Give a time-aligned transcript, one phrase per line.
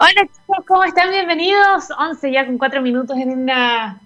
[0.00, 1.10] Hola chicos, ¿cómo están?
[1.10, 1.90] Bienvenidos.
[1.90, 3.98] 11 ya con 4 minutos en una,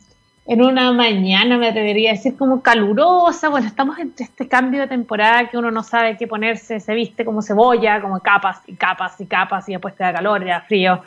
[0.46, 3.50] en una mañana, me atrevería a decir, como calurosa.
[3.50, 7.26] Bueno, estamos en este cambio de temporada que uno no sabe qué ponerse, se viste
[7.26, 11.02] como cebolla, como capas y capas y capas, y después te da calor, ya frío.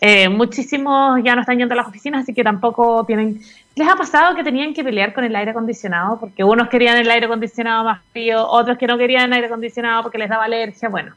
[0.00, 3.40] Eh, muchísimos ya no están yendo a las oficinas, así que tampoco tienen...
[3.76, 6.18] ¿Les ha pasado que tenían que pelear con el aire acondicionado?
[6.18, 10.02] Porque unos querían el aire acondicionado más frío, otros que no querían el aire acondicionado
[10.02, 10.88] porque les daba alergia.
[10.88, 11.14] Bueno,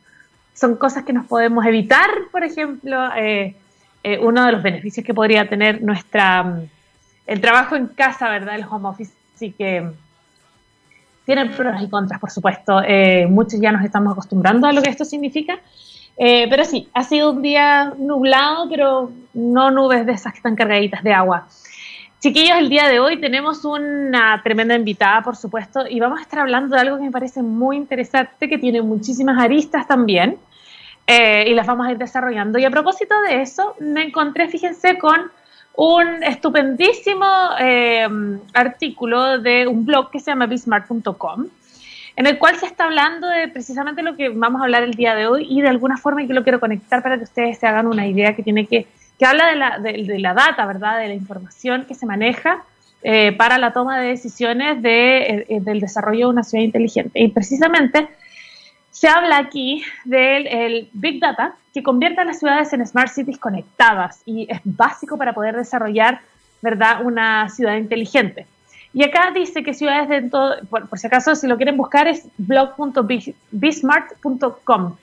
[0.59, 3.55] son cosas que nos podemos evitar, por ejemplo, eh,
[4.03, 6.69] eh, uno de los beneficios que podría tener nuestra mm,
[7.27, 8.55] el trabajo en casa, ¿verdad?
[8.55, 9.89] El home office, sí que
[11.25, 12.81] tiene pros y contras, por supuesto.
[12.85, 15.59] Eh, muchos ya nos estamos acostumbrando a lo que esto significa.
[16.17, 21.03] pero sí, ha sido un día nublado, pero no nubes de esas que están cargaditas
[21.03, 21.47] de agua.
[22.19, 26.39] Chiquillos, el día de hoy tenemos una tremenda invitada, por supuesto, y vamos a estar
[26.39, 30.37] hablando de algo que me parece muy interesante, que tiene muchísimas aristas también.
[31.11, 32.59] Eh, y las vamos a ir desarrollando.
[32.59, 35.31] Y a propósito de eso, me encontré, fíjense, con
[35.75, 37.25] un estupendísimo
[37.59, 38.07] eh,
[38.53, 41.47] artículo de un blog que se llama bismart.com,
[42.15, 45.15] en el cual se está hablando de precisamente lo que vamos a hablar el día
[45.15, 47.87] de hoy y de alguna forma que lo quiero conectar para que ustedes se hagan
[47.87, 48.85] una idea que tiene que,
[49.17, 50.99] que habla de la, de, la data, ¿verdad?
[50.99, 52.63] De la información que se maneja
[53.01, 57.19] eh, para la toma de decisiones de, del desarrollo de una ciudad inteligente.
[57.19, 58.09] Y precisamente
[58.99, 64.21] se habla aquí del Big Data que convierte a las ciudades en smart cities conectadas
[64.25, 66.19] y es básico para poder desarrollar
[66.61, 67.05] ¿verdad?
[67.05, 68.45] una ciudad inteligente.
[68.93, 72.27] Y acá dice que ciudades de todo, por, si acaso si lo quieren buscar es
[72.37, 74.97] blog.bsmart.com.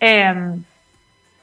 [0.00, 0.56] Eh,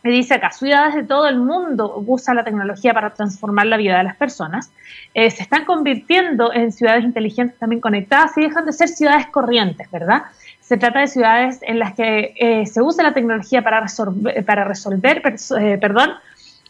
[0.03, 4.03] dice acá, ciudades de todo el mundo usan la tecnología para transformar la vida de
[4.03, 4.69] las personas.
[5.13, 9.89] Eh, se están convirtiendo en ciudades inteligentes también conectadas y dejan de ser ciudades corrientes,
[9.89, 10.23] ¿verdad?
[10.67, 14.63] Se trata de ciudades en las que eh, se usa la tecnología para resolver, para
[14.63, 15.22] resolver
[15.59, 16.13] eh, perdón,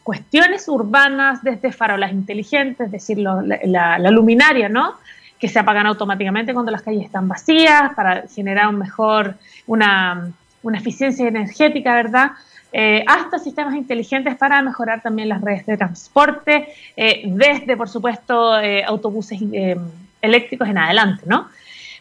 [0.04, 4.96] cuestiones urbanas desde farolas inteligentes, es decir, la, luminaria, ¿no?
[5.40, 10.30] Que se apagan automáticamente cuando las calles están vacías para generar un mejor, una,
[10.74, 12.32] eficiencia energética, ¿verdad?
[12.74, 16.68] Eh, hasta sistemas inteligentes para mejorar también las redes de transporte,
[16.98, 18.56] desde, por supuesto,
[18.86, 19.40] autobuses
[20.22, 21.48] eléctricos en adelante, ¿no?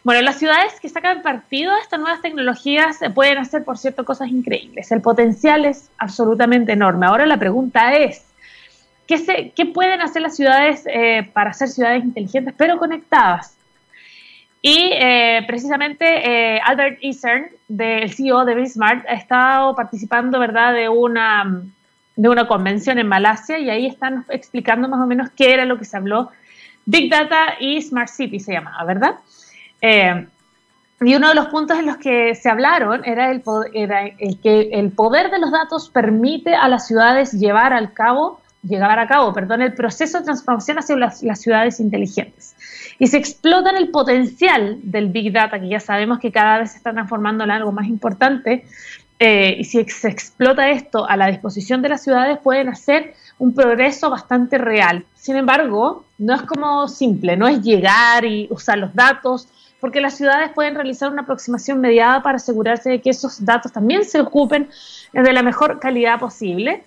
[0.05, 4.29] Bueno, las ciudades que sacan partido de estas nuevas tecnologías pueden hacer, por cierto, cosas
[4.29, 4.93] increíbles.
[4.93, 7.07] El potencial es absolutamente enorme.
[7.07, 8.27] Ahora la pregunta es,
[9.07, 13.57] ¿qué, se, qué pueden hacer las ciudades eh, para ser ciudades inteligentes pero conectadas?
[14.61, 20.75] Y eh, precisamente eh, Albert Eastern, del CEO de Bismarck, ha estado participando ¿verdad?
[20.75, 21.63] De, una,
[22.17, 25.79] de una convención en Malasia y ahí están explicando más o menos qué era lo
[25.79, 26.31] que se habló.
[26.85, 29.15] Big Data y Smart City se llamaba, ¿verdad?
[29.81, 30.27] Eh,
[31.01, 33.43] y uno de los puntos en los que se hablaron era el,
[33.75, 38.41] era el que el poder de los datos permite a las ciudades llevar al cabo,
[38.63, 42.57] llevar a cabo, perdón, el proceso de transformación hacia las, ciudades inteligentes.
[42.99, 46.79] Y se explota el potencial del Big Data, que ya sabemos que cada vez se
[46.79, 48.65] está transformando en algo más importante,
[49.19, 53.55] eh, y si se explota esto a la disposición de las ciudades, pueden hacer un
[53.55, 55.05] progreso bastante real.
[55.15, 59.49] Sin embargo, no es como simple, no es llegar y usar los datos,
[59.85, 64.07] porque las ciudades pueden realizar una aproximación mediada para asegurarse de que esos datos también
[64.07, 64.71] se ocupen
[65.13, 66.85] de la mejor calidad posible.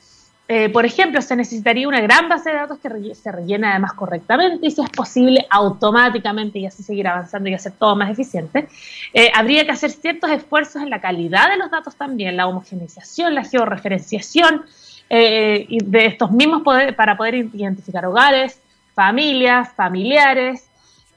[0.47, 4.65] Eh, por ejemplo, se necesitaría una gran base de datos que se rellene además correctamente
[4.65, 8.67] y si es posible automáticamente y así seguir avanzando y hacer todo más eficiente.
[9.13, 13.35] Eh, habría que hacer ciertos esfuerzos en la calidad de los datos también, la homogeneización,
[13.35, 14.63] la georreferenciación
[15.11, 18.59] eh, de estos mismos poder, para poder identificar hogares,
[18.95, 20.67] familias, familiares,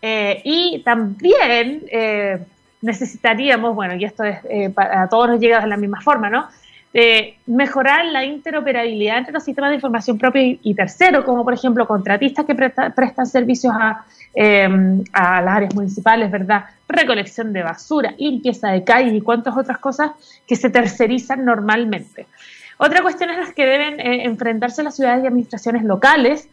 [0.03, 2.38] eh, y también eh,
[2.81, 6.49] necesitaríamos, bueno, y esto es, eh, a todos nos llega de la misma forma, ¿no?
[7.47, 12.44] mejorar la interoperabilidad entre los sistemas de información propio y, tercero, como por ejemplo contratistas
[12.44, 16.65] que prestan servicios a, em, a, las áreas municipales, ¿verdad?
[16.88, 20.11] Recolección de basura, limpieza de calles y cuantas otras cosas
[20.49, 22.27] que se tercerizan normalmente.
[22.77, 26.49] Otra cuestión es las que deben enfrentarse las ciudades y administraciones locales.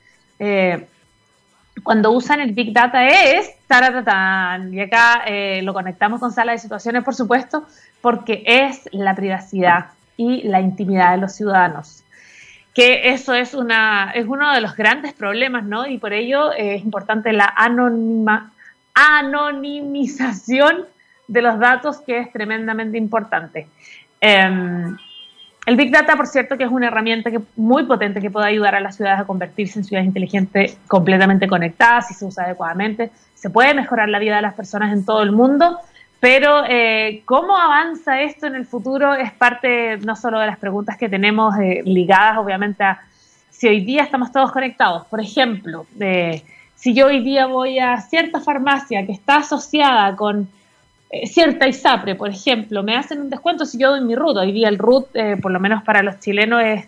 [1.87, 6.57] Cuando usan el Big Data es, taratatán, y acá eh, lo conectamos con sala de
[6.57, 7.65] situaciones, por supuesto,
[8.01, 12.03] porque es la privacidad y la intimidad de los ciudadanos.
[12.73, 15.87] Que eso es, una, es uno de los grandes problemas, ¿no?
[15.87, 18.51] Y por ello es importante la anonima,
[18.93, 20.87] anonimización
[21.29, 23.69] de los datos, que es tremendamente importante.
[24.19, 24.97] Em,
[25.67, 28.73] el Big Data, por cierto, que es una herramienta que, muy potente que puede ayudar
[28.73, 33.11] a las ciudades a convertirse en ciudades inteligentes completamente conectadas si se usa adecuadamente.
[33.35, 35.77] Se puede mejorar la vida de las personas en todo el mundo,
[36.21, 40.97] Pero eh, cómo avanza esto en el futuro es parte no solo de las preguntas
[40.97, 43.01] que tenemos eh, ligadas obviamente a
[43.51, 45.05] si hoy día estamos todos conectados.
[45.07, 45.85] Por ejemplo,
[46.75, 50.47] si yo hoy día voy a cierta farmacia que está asociada con
[51.09, 54.37] eh, cierta ISAPRE, por ejemplo, me hacen un descuento si yo doy mi RUT.
[54.37, 55.07] Hoy día el RUT,
[55.41, 56.85] por lo menos para los chilenos, es,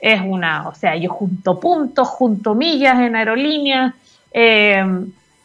[0.00, 3.94] es una, o sea, yo junto puntos, junto millas en aerolíneas.
[4.32, 4.82] Eh,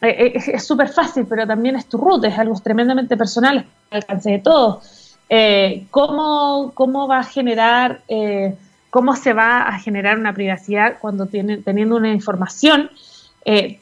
[0.08, 4.30] eh, es súper fácil, pero también es tu ruta, es algo tremendamente personal, al alcance
[4.30, 5.16] de todos.
[5.28, 8.02] Eh, ¿cómo, ¿Cómo va a generar,
[8.90, 12.90] cómo se va a generar una privacidad cuando tiene, teniendo una información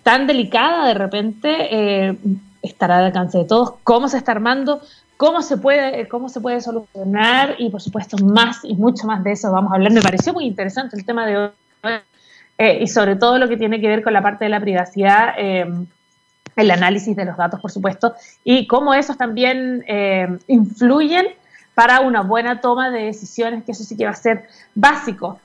[0.02, 2.16] tan delicada de repente
[2.64, 3.74] estará al alcance de todos?
[3.84, 4.80] ¿Cómo se está armando?
[5.16, 7.56] ¿Cómo se, puede, ¿Cómo se puede solucionar?
[7.58, 9.92] Y por supuesto, más y mucho más de eso vamos a hablar.
[9.92, 11.50] Me pareció muy interesante el tema de hoy.
[12.80, 15.34] y sobre todo lo que tiene que ver con la parte de la privacidad,
[16.56, 21.26] el análisis de los datos, por supuesto, y cómo esos también eh, influyen
[21.74, 25.40] para una buena toma de decisiones, que eso sí que va a ser básico.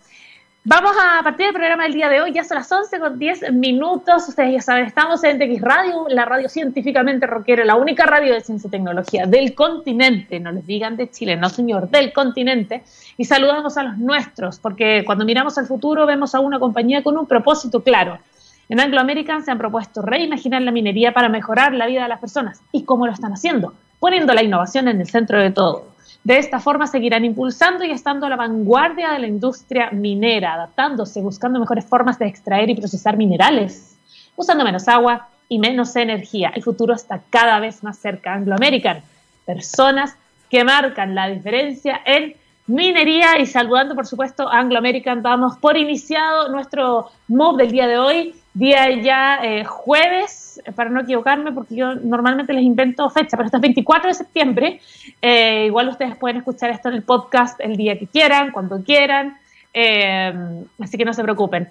[0.66, 3.54] Vamos a partir del programa del día de hoy, ya son las 11 con 10
[3.54, 8.34] minutos, ustedes ya saben, estamos en TX Radio, la radio científicamente rockera, la única radio
[8.34, 12.84] de ciencia y tecnología del continente, no les digan de Chile, no señor, del continente,
[13.18, 17.18] y saludamos a los nuestros, porque cuando miramos al futuro vemos a una compañía con
[17.18, 18.20] un propósito claro,
[18.68, 22.20] en Anglo American se han propuesto reimaginar la minería para mejorar la vida de las
[22.20, 22.62] personas.
[22.72, 23.74] ¿Y cómo lo están haciendo?
[24.00, 25.88] Poniendo la innovación en el centro de todo.
[26.24, 31.22] De esta forma seguirán impulsando y estando a la vanguardia de la industria minera, adaptándose,
[31.22, 33.98] buscando mejores formas de extraer y procesar minerales,
[34.36, 36.52] usando menos agua y menos energía.
[36.54, 38.34] El futuro está cada vez más cerca.
[38.34, 39.02] Anglo American,
[39.46, 40.16] personas
[40.50, 42.36] que marcan la diferencia en
[42.68, 47.88] minería y saludando por supuesto a Anglo American, damos por iniciado nuestro move del día
[47.88, 53.38] de hoy día ya eh, jueves, para no equivocarme, porque yo normalmente les invento fecha,
[53.38, 54.82] pero este es 24 de septiembre.
[55.22, 59.38] Eh, igual ustedes pueden escuchar esto en el podcast el día que quieran, cuando quieran.
[59.74, 60.34] Eh,
[60.80, 61.70] así que no se preocupen.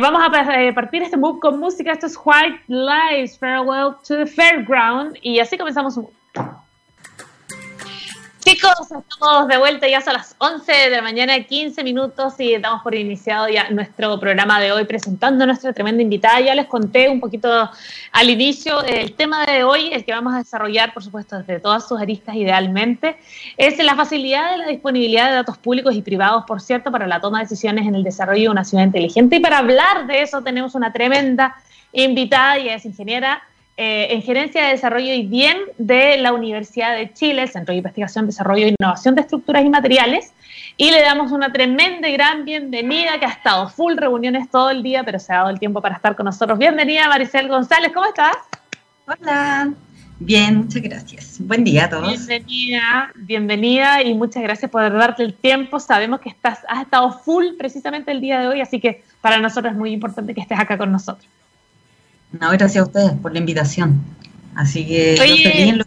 [0.00, 1.92] vamos a partir este book con música.
[1.92, 5.16] Esto es White Lies, Farewell to the Fairground.
[5.22, 6.08] Y así comenzamos un
[8.58, 12.82] Chicos, estamos de vuelta, ya son las 11 de la mañana, 15 minutos y damos
[12.82, 16.40] por iniciado ya nuestro programa de hoy presentando a nuestra tremenda invitada.
[16.40, 17.70] Ya les conté un poquito
[18.10, 21.86] al inicio el tema de hoy, el que vamos a desarrollar, por supuesto, desde todas
[21.86, 23.16] sus aristas idealmente,
[23.56, 27.20] es la facilidad de la disponibilidad de datos públicos y privados, por cierto, para la
[27.20, 29.36] toma de decisiones en el desarrollo de una ciudad inteligente.
[29.36, 31.54] Y para hablar de eso tenemos una tremenda
[31.92, 33.40] invitada y es ingeniera
[33.80, 38.26] eh, en Gerencia de Desarrollo y Bien de la Universidad de Chile, Centro de Investigación,
[38.26, 40.32] Desarrollo e Innovación de Estructuras y Materiales.
[40.76, 44.82] Y le damos una tremenda y gran bienvenida, que ha estado full reuniones todo el
[44.82, 46.58] día, pero se ha dado el tiempo para estar con nosotros.
[46.58, 48.36] Bienvenida, Maricel González, ¿cómo estás?
[49.06, 49.72] Hola,
[50.18, 51.36] bien, muchas gracias.
[51.38, 52.26] Buen día a todos.
[52.26, 55.78] Bienvenida, bienvenida y muchas gracias por darte el tiempo.
[55.78, 59.72] Sabemos que estás, has estado full precisamente el día de hoy, así que para nosotros
[59.72, 61.28] es muy importante que estés acá con nosotros.
[62.32, 64.02] No, gracias a ustedes por la invitación.
[64.54, 65.84] Así que Oye,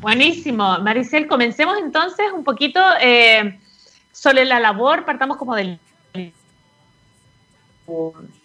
[0.00, 0.78] Buenísimo.
[0.78, 3.58] Maricel, comencemos entonces un poquito eh,
[4.12, 5.80] sobre la labor, partamos como del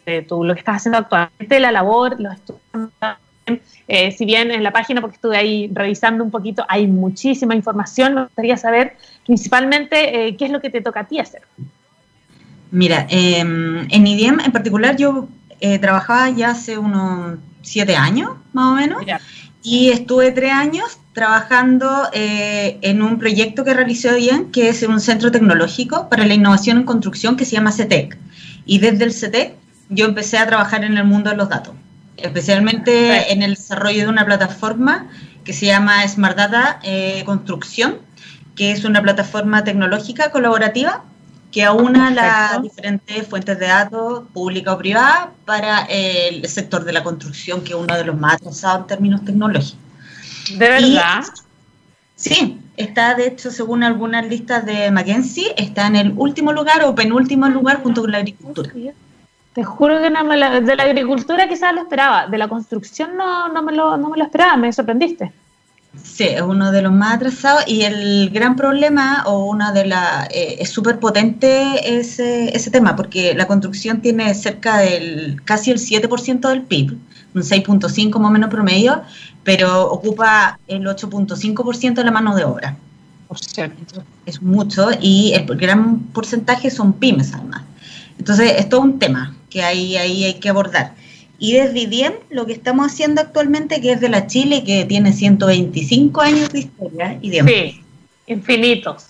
[0.05, 2.61] de tu, lo que estás haciendo actualmente, la labor, los estudios.
[3.87, 8.15] Eh, si bien en la página, porque estuve ahí revisando un poquito, hay muchísima información,
[8.15, 8.95] me gustaría saber
[9.25, 11.41] principalmente eh, qué es lo que te toca a ti hacer.
[12.71, 15.27] Mira, em, en IDEM en particular yo
[15.59, 19.03] eh, trabajaba ya hace unos siete años, más o menos,
[19.63, 24.99] y estuve tres años trabajando eh, en un proyecto que realizó bien, que es un
[24.99, 28.17] centro tecnológico para la innovación en construcción que se llama CETEC.
[28.65, 29.53] Y desde el CETEC
[29.89, 31.75] yo empecé a trabajar en el mundo de los datos,
[32.17, 35.07] especialmente en el desarrollo de una plataforma
[35.43, 37.99] que se llama Smart Data eh, Construcción,
[38.55, 41.03] que es una plataforma tecnológica colaborativa
[41.53, 47.03] que aúna las diferentes fuentes de datos, pública o privada, para el sector de la
[47.03, 49.77] construcción, que es uno de los más atrasados en términos tecnológicos.
[50.57, 51.23] ¿De verdad?
[52.15, 56.95] sí, está de hecho, según algunas listas de McKinsey, está en el último lugar o
[56.95, 58.71] penúltimo lugar junto con la agricultura.
[59.53, 63.49] Te juro que no me de la agricultura quizás lo esperaba, de la construcción no,
[63.49, 65.31] no, me lo, no me lo esperaba, me sorprendiste.
[66.01, 70.27] Sí, es uno de los más atrasados y el gran problema o una de las...
[70.31, 75.77] Eh, es súper potente ese, ese tema porque la construcción tiene cerca del casi el
[75.77, 76.97] 7% del PIB,
[77.35, 79.03] un 6.5 más o menos promedio,
[79.43, 82.75] pero ocupa el 8.5% de la mano de obra.
[84.25, 87.63] Es mucho y el gran porcentaje son pymes además.
[88.17, 90.93] Entonces, es todo un tema que ahí, ahí hay que abordar.
[91.43, 95.11] Y desde IDIEM lo que estamos haciendo actualmente, que es de la Chile, que tiene
[95.11, 97.45] 125 años de historia, IDIEM.
[97.45, 97.81] Sí,
[98.27, 99.07] infinitos.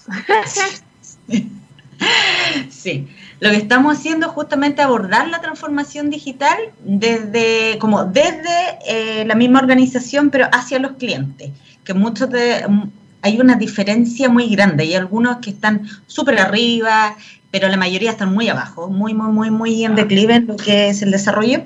[2.71, 3.07] sí,
[3.39, 9.35] lo que estamos haciendo es justamente abordar la transformación digital desde, como desde eh, la
[9.35, 11.51] misma organización, pero hacia los clientes,
[11.83, 12.65] que muchos de,
[13.21, 14.85] hay una diferencia muy grande.
[14.85, 17.15] Hay algunos que están súper arriba,
[17.51, 20.89] pero la mayoría están muy abajo, muy, muy, muy, muy en declive en lo que
[20.89, 21.61] es el desarrollo.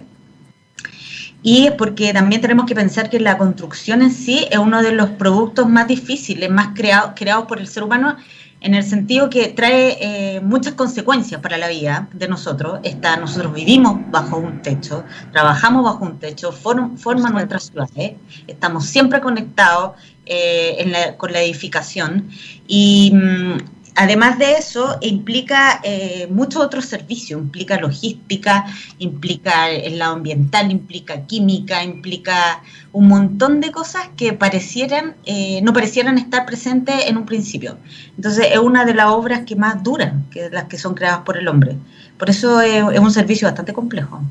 [1.44, 5.12] Y porque también tenemos que pensar que la construcción en sí es uno de los
[5.12, 8.17] productos más difíciles, más creados creados por el ser humano,
[8.60, 12.79] en el sentido que trae eh, muchas consecuencias para la vida de nosotros.
[12.84, 18.15] Está, nosotros vivimos bajo un techo, trabajamos bajo un techo, forman forma nuestras ciudades,
[18.48, 19.91] estamos siempre conectados
[20.25, 22.29] eh, con la edificación
[22.67, 28.63] y mm, Además de eso, implica eh, muchos otros servicios, implica logística,
[29.00, 32.62] implica el lado ambiental, implica química, implica
[32.92, 37.80] un montón de cosas que parecieran, eh, no parecieran estar presentes en un principio.
[38.16, 41.36] Entonces es una de las obras que más duran, que las que son creadas por
[41.36, 41.75] el hombre.
[42.20, 44.22] Por eso es, un servicio bastante complejo.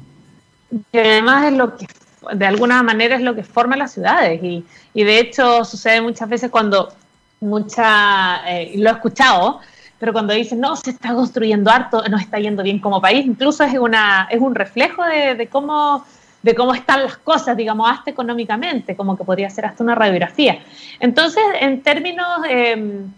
[0.92, 1.88] Y además es lo que
[2.34, 6.28] de alguna manera es lo que forma las ciudades y, y de hecho sucede muchas
[6.28, 6.92] veces cuando
[7.40, 9.60] mucha, eh, lo he escuchado,
[9.98, 13.64] pero cuando dicen, no, se está construyendo harto, nos está yendo bien como país, incluso
[13.64, 16.04] es, una, es un reflejo de, cómo
[16.42, 20.60] de cómo están las cosas, digamos, hasta económicamente, como que podría ser hasta una radiografía.
[21.00, 23.10] Entonces, en términos em,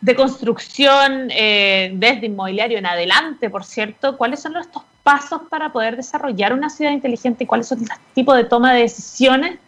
[0.00, 5.96] de construcción eh, desde inmobiliario en adelante, por cierto, ¿cuáles son estos pasos para poder
[5.96, 9.58] desarrollar una ciudad inteligente y cuáles son los tipos de toma de decisiones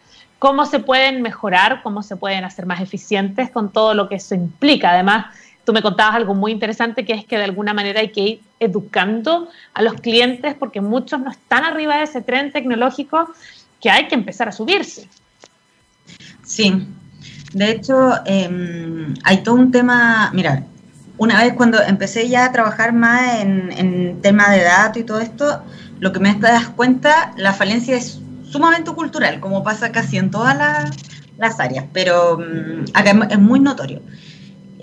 [0.43, 4.35] cómo se pueden mejorar, cómo se pueden hacer más eficientes con todo lo que eso
[4.35, 4.91] implica.
[4.91, 5.27] Además,
[5.65, 8.41] tú me contabas algo muy interesante que es que de alguna manera hay que ir
[8.59, 13.33] educando a los clientes porque muchos no están arriba de ese tren tecnológico
[13.81, 15.09] que hay que empezar a subirse.
[16.43, 16.89] Sí,
[17.53, 20.65] de hecho em, hay todo un tema, mira,
[21.19, 25.21] una vez cuando empecé ya a trabajar más en, en tema de datos y todo
[25.21, 25.63] esto,
[26.01, 28.19] lo que me das cuenta, la falencia es
[28.53, 30.57] sumamente cultural, como pasa casi en todas
[31.39, 34.03] las, áreas, pero mm, acá es muy notorio.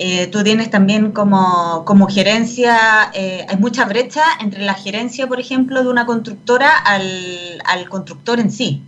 [0.01, 5.41] Eh, tú tienes también como, como gerencia, eh, hay mucha brecha entre la gerencia, por
[5.41, 8.81] ejemplo, de una constructora al, constructor en sí.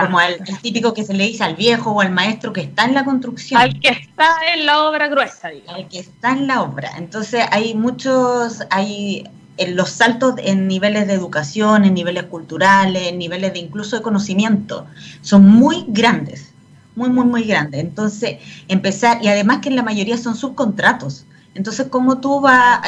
[0.00, 2.92] como al, típico que se le dice al viejo o al maestro que está en
[2.92, 3.58] la construcción.
[3.58, 5.74] Al que está en la obra gruesa, digamos.
[5.74, 6.90] Al que está en la obra.
[6.98, 9.24] Entonces hay muchos, hay,
[9.58, 14.02] en los saltos en niveles de educación, en niveles culturales, en niveles de incluso de
[14.02, 14.86] conocimiento,
[15.20, 16.52] son muy grandes,
[16.94, 17.80] muy, muy, muy grandes.
[17.80, 18.38] Entonces,
[18.68, 21.26] empezar, y además que en la mayoría son subcontratos.
[21.54, 22.80] Entonces, ¿cómo tú vas,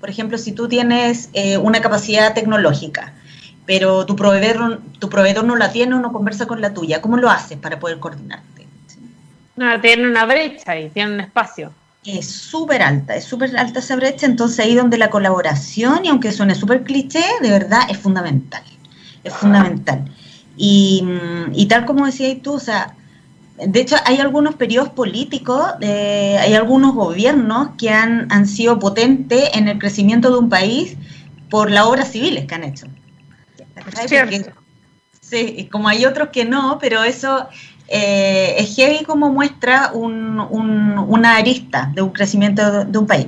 [0.00, 3.12] por ejemplo, si tú tienes eh, una capacidad tecnológica,
[3.66, 7.16] pero tu proveedor, tu proveedor no la tiene o no conversa con la tuya, ¿cómo
[7.16, 8.66] lo haces para poder coordinarte?
[9.56, 11.72] No, tiene una brecha y tiene un espacio
[12.04, 16.32] es súper alta, es súper alta esa brecha, entonces ahí donde la colaboración, y aunque
[16.32, 18.62] suene súper cliché, de verdad es fundamental,
[19.22, 20.04] es fundamental.
[20.56, 22.94] Y, mm, tal como decías tú, o sea,
[23.56, 29.50] de hecho hay algunos periodos políticos, eh, hay algunos gobiernos que han, han sido potentes
[29.54, 30.96] en el crecimiento de un país
[31.48, 32.86] por las obras civiles que han hecho.
[35.20, 37.48] sí, como hay otros que no, pero eso
[37.88, 43.26] eh, es heavy como muestra una arista de un crecimiento de, un país.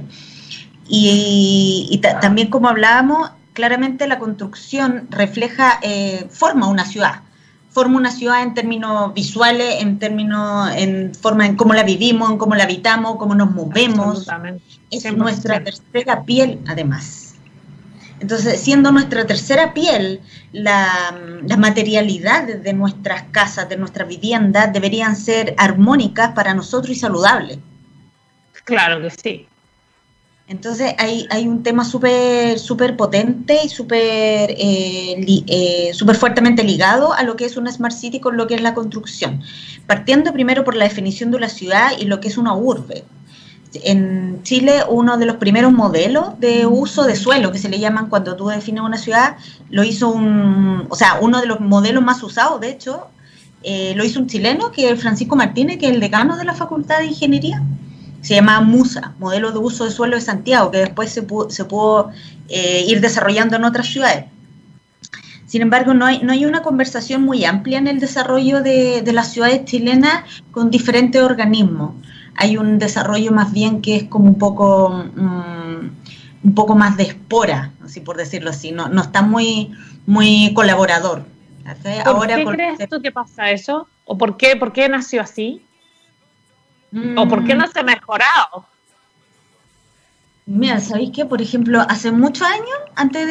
[0.89, 7.23] Y, también como hablábamos, claramente la construcción refleja, eh, forma una ciudad,
[7.71, 12.39] forma una ciudad en términos visuales, en términos, en forma en cómo la vivimos, en
[12.39, 14.27] cómo la habitamos, cómo nos movemos.
[14.91, 17.26] Es nuestra tercera piel, además.
[18.21, 20.21] Entonces, siendo nuestra tercera piel,
[20.53, 21.15] la,
[21.47, 27.59] las materialidades de nuestras casas, de nuestras viviendas, deberían ser armónicas para nosotros y saludables.
[28.65, 29.47] Claro que sí.
[30.49, 37.13] Entonces hay, hay un tema súper super potente y súper eh, eh, super fuertemente ligado
[37.13, 39.43] a lo que es una Smart City con lo que es la construcción.
[39.89, 43.05] Partiendo primero por la definición de una ciudad y lo que es una urbe
[43.85, 48.09] en Chile uno de los primeros modelos de uso de suelo que se le llaman
[48.09, 49.37] cuando tú defines una ciudad,
[49.71, 53.09] lo hizo un, o sea, uno de los modelos más usados, de hecho,
[53.63, 56.55] eh, lo hizo un chileno, que es Francisco Martínez, que es el decano de la
[56.55, 57.63] Facultad de Ingeniería.
[58.21, 61.65] Se llama MUSA, Modelo de Uso de Suelo de Santiago, que después se pudo, se
[61.65, 62.11] pudo
[62.49, 64.27] eh, ir desarrollando en otras ciudades.
[65.47, 69.13] Sin embargo, no hay, no hay una conversación muy amplia en el desarrollo de, de
[69.13, 71.93] las ciudades chilenas con diferentes organismos
[72.37, 75.91] hay un desarrollo más bien que es como un poco, mm,
[76.45, 79.73] un poco más de espora, así por decirlo así, no, no está muy,
[80.07, 81.25] muy colaborador
[81.83, 83.89] ¿Por Ahora, qué crees tú que pasa eso?
[84.05, 85.63] ¿O por qué, por qué nació así?
[87.17, 88.67] ¿O por qué no se ha mejorado?
[90.47, 91.25] Mira, ¿sabéis qué?
[91.25, 93.27] Por ejemplo, hace muchos años, antes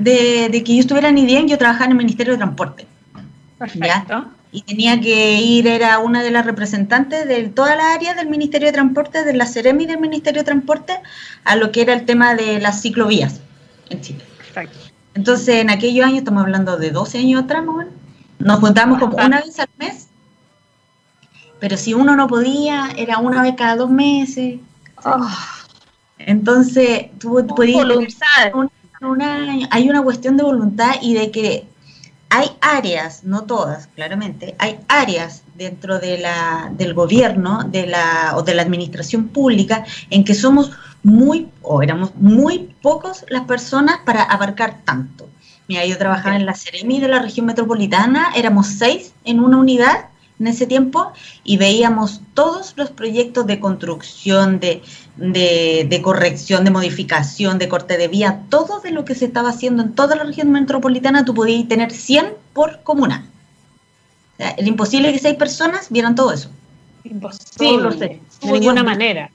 [0.00, 2.86] de, que yo estuviera en IDEM, yo trabajaba en el Ministerio de Transporte.
[3.56, 4.26] Perfecto.
[4.56, 8.68] Y tenía que ir, era una de las representantes de toda la área del Ministerio
[8.68, 10.98] de Transporte, de la Ceremi del Ministerio de Transporte,
[11.44, 13.42] a lo que era el tema de las ciclovías
[13.90, 14.24] en Chile.
[14.38, 14.78] Perfecto.
[15.12, 17.84] Entonces, en aquellos años, estamos hablando de 12 años atrás, ¿no?
[18.38, 20.08] nos juntábamos como una vez al mes,
[21.60, 24.58] pero si uno no podía, era una vez cada dos meses.
[25.04, 25.28] Oh.
[26.16, 27.84] Entonces, tú podías...
[29.70, 31.68] hay una cuestión de voluntad y de que
[32.28, 38.42] hay áreas, no todas, claramente, hay áreas dentro de la, del gobierno de la, o
[38.42, 44.22] de la administración pública en que somos muy, o éramos muy pocos las personas para
[44.22, 45.28] abarcar tanto.
[45.68, 50.06] Mira, yo trabajaba en la Ceremi de la región metropolitana, éramos seis en una unidad
[50.38, 51.12] en ese tiempo
[51.44, 54.82] y veíamos todos los proyectos de construcción, de,
[55.16, 59.82] de, corrección, de modificación, de corte de vía, todo de lo que se estaba haciendo
[59.82, 63.26] en toda la región metropolitana, tú podías tener 100 por comuna.
[64.34, 66.50] O sea, el imposible que seis personas vieran todo eso.
[67.04, 69.30] Imposible, de ninguna manera.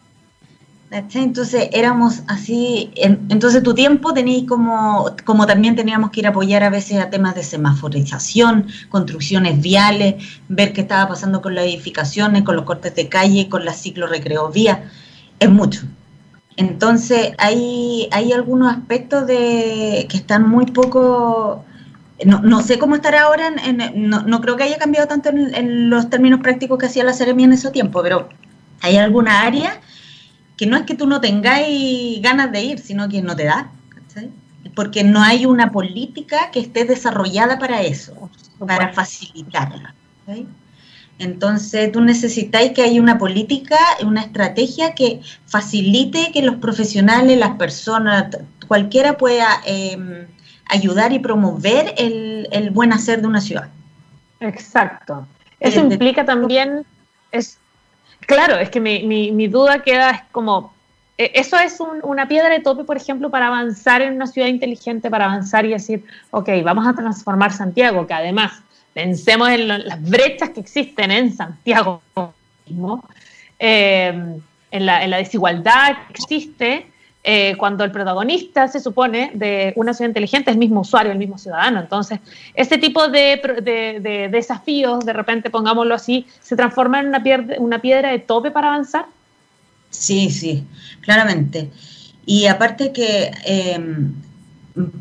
[0.91, 6.63] Entonces éramos así, entonces tu tiempo tenías como, como también teníamos que ir a apoyar
[6.63, 10.15] a veces a temas de semaforización, construcciones viales,
[10.49, 14.05] ver qué estaba pasando con las edificaciones, con los cortes de calle, con las ciclo
[14.05, 14.91] recreo vía,
[15.39, 15.83] es mucho.
[16.57, 21.63] Entonces hay, hay algunos aspectos de que están muy poco,
[22.25, 25.89] no, no sé cómo estará ahora, en, no, no, creo que haya cambiado tanto en,
[25.89, 28.27] los términos prácticos que hacía la Seremi en ese tiempo, pero
[28.81, 29.79] hay alguna área
[30.61, 33.71] que no es que tú no tengáis ganas de ir, sino que no te da,
[34.75, 39.95] porque no hay una política que esté desarrollada para eso, para facilitarla.
[41.17, 47.57] Entonces, tú necesitáis que haya una política, una estrategia que facilite que los profesionales, las
[47.57, 48.27] personas,
[48.67, 50.27] cualquiera pueda em,
[50.67, 53.67] ayudar y promover el, el, buen hacer de una ciudad.
[54.39, 55.25] Exacto.
[55.59, 56.85] Eso implica también,
[57.31, 57.57] es,
[58.21, 60.73] Claro, es que mi, mi, duda queda es como,
[61.17, 65.09] e, eso es una piedra de tope, por ejemplo, para avanzar en una ciudad inteligente,
[65.09, 68.53] para avanzar y decir, ok, vamos a transformar Santiago, que además
[68.93, 72.01] pensemos en las brechas que existen en Santiago
[72.67, 73.03] mismo,
[73.59, 74.39] eh,
[74.71, 76.90] en, la, en la desigualdad que existe,
[77.23, 81.19] eh, cuando el protagonista se supone de una ciudad inteligente es el mismo usuario, el
[81.19, 81.79] mismo ciudadano.
[81.79, 82.19] Entonces,
[82.55, 88.09] ese tipo de, desafíos, de repente, pongámoslo así, se transforma en una, piedra, una piedra
[88.09, 89.05] de tope para avanzar.
[89.91, 90.65] Sí, sí,
[91.01, 91.69] claramente.
[92.25, 94.13] Y aparte que, em,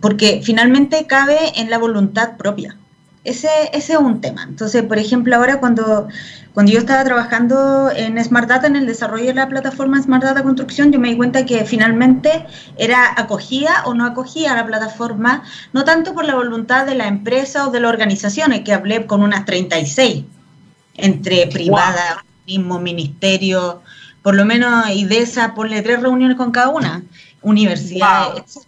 [0.01, 2.77] porque finalmente cabe en la voluntad propia.
[3.23, 4.45] Ese, ese es un tema.
[4.45, 6.09] Entonces, por ejemplo, ahora cuando,
[6.55, 10.43] cuando yo estaba trabajando en Smart Data, en el desarrollo de la plataforma Smart Data
[10.43, 12.47] Construcción, yo me di cuenta que finalmente
[12.79, 15.43] era acogida o no acogida la plataforma,
[15.75, 19.23] no tanto por la voluntad de la empresa o de las organizaciones, que hablé con
[19.23, 20.25] unas 36,
[20.97, 23.83] entre privada, mismo ministerio,
[24.23, 27.03] por lo menos IDESA, ponle tres reuniones con cada una,
[27.43, 28.61] universidades,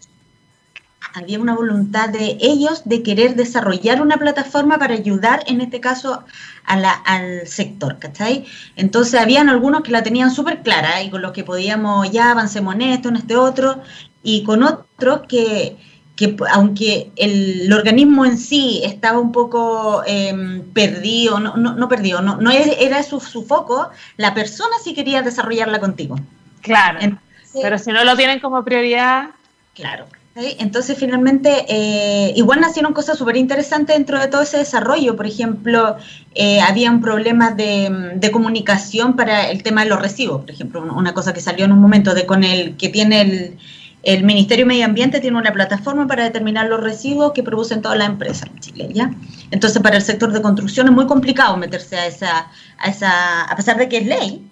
[1.14, 6.24] había una voluntad de ellos de querer desarrollar una plataforma para ayudar, en este caso,
[6.64, 8.44] al sector, ¿cachai?
[8.76, 12.74] Entonces, habían algunos que la tenían súper clara y con los que podíamos, ya avancemos
[12.74, 13.82] en esto, en este otro,
[14.22, 15.76] y con otros que,
[16.16, 22.22] que aunque el, organismo en sí estaba un poco em, perdido, no, no, no, perdido,
[22.22, 26.16] no, no era su, su, foco, la persona sí quería desarrollarla contigo.
[26.60, 27.00] Claro,
[27.60, 29.30] pero si no lo tienen como prioridad...
[29.74, 30.06] Claro.
[30.34, 35.14] Entonces, finalmente, eh, igual nacieron cosas súper interesantes dentro de todo ese desarrollo.
[35.14, 35.96] Por ejemplo,
[36.34, 40.40] eh, habían problemas de, comunicación para el tema de los residuos.
[40.40, 43.58] Por ejemplo, una cosa que salió en un momento de con el que tiene el,
[44.02, 47.98] el Ministerio de Medio Ambiente tiene una plataforma para determinar los residuos que producen todas
[47.98, 49.10] las empresas en Chile, ¿ya?
[49.50, 53.54] Entonces, para el sector de construcción es muy complicado meterse a esa, a esa, a
[53.54, 54.42] pesar de que es ley,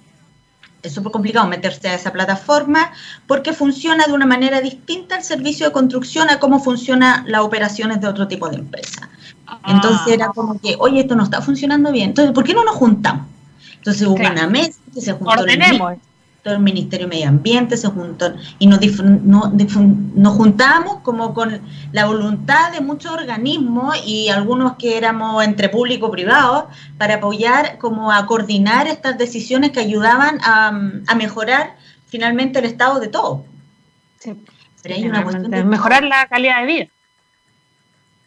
[0.83, 2.93] es súper complicado meterse a esa plataforma
[3.27, 8.01] porque funciona de una manera distinta el servicio de construcción a cómo funcionan las operaciones
[8.01, 9.09] de otro tipo de empresa.
[9.67, 10.33] Entonces era ah.
[10.35, 12.11] como que, oye, esto no está funcionando bien.
[12.11, 13.27] Entonces, ¿por qué no nos juntamos?
[13.77, 15.45] Entonces hubo una mesa que se juntó
[16.43, 21.61] todo el Ministerio de Medio Ambiente se juntó y nos, nos juntamos como con
[21.93, 27.79] la voluntad de muchos organismos y algunos que éramos entre público y privado para apoyar,
[27.79, 30.71] como a coordinar estas decisiones que ayudaban a,
[31.15, 31.77] mejorar
[32.07, 33.45] finalmente el estado de todo.
[34.19, 34.35] Sí,
[34.83, 36.87] Pero hay una cuestión de mejorar la calidad de vida.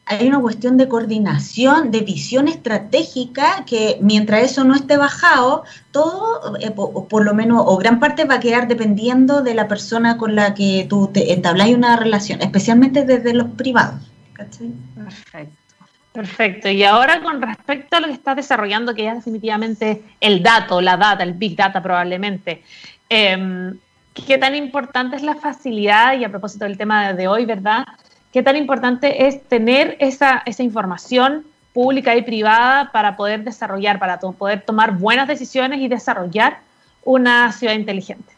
[0.05, 6.57] Hay una cuestión de coordinación, de visión estratégica, que mientras eso no esté bajado, todo,
[6.57, 10.35] eh, por, lo menos, o gran parte va a quedar dependiendo de la persona con
[10.35, 14.01] la que tú te entabláis una relación, especialmente desde los privados.
[14.35, 15.63] Perfecto.
[16.11, 16.69] Perfecto.
[16.69, 20.95] Y ahora con respecto a lo que estás desarrollando, que ya definitivamente el dato, la
[20.95, 22.61] data, el big data probablemente,
[23.09, 23.75] em,
[24.13, 26.15] ¿qué tan importante es la facilidad?
[26.15, 27.85] Y a propósito del tema de hoy, ¿verdad?
[28.33, 34.19] Qué tan importante es tener esa, esa información pública y privada para poder desarrollar, para
[34.19, 36.59] poder tomar buenas decisiones y desarrollar
[37.03, 38.33] una ciudad inteligente.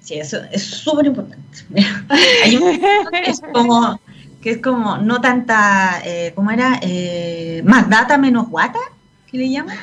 [0.00, 1.44] Sí, eso es súper importante.
[2.44, 3.98] Hay un que es como,
[4.42, 6.78] que es como no tanta, eh, ¿cómo era?
[6.82, 8.80] Eh, más data menos guata,
[9.30, 9.78] ¿qué le llaman?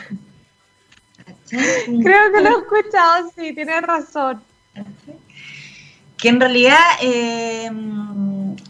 [1.50, 4.42] Creo que lo he escuchado, sí, tienes razón.
[6.18, 7.70] Que en realidad eh,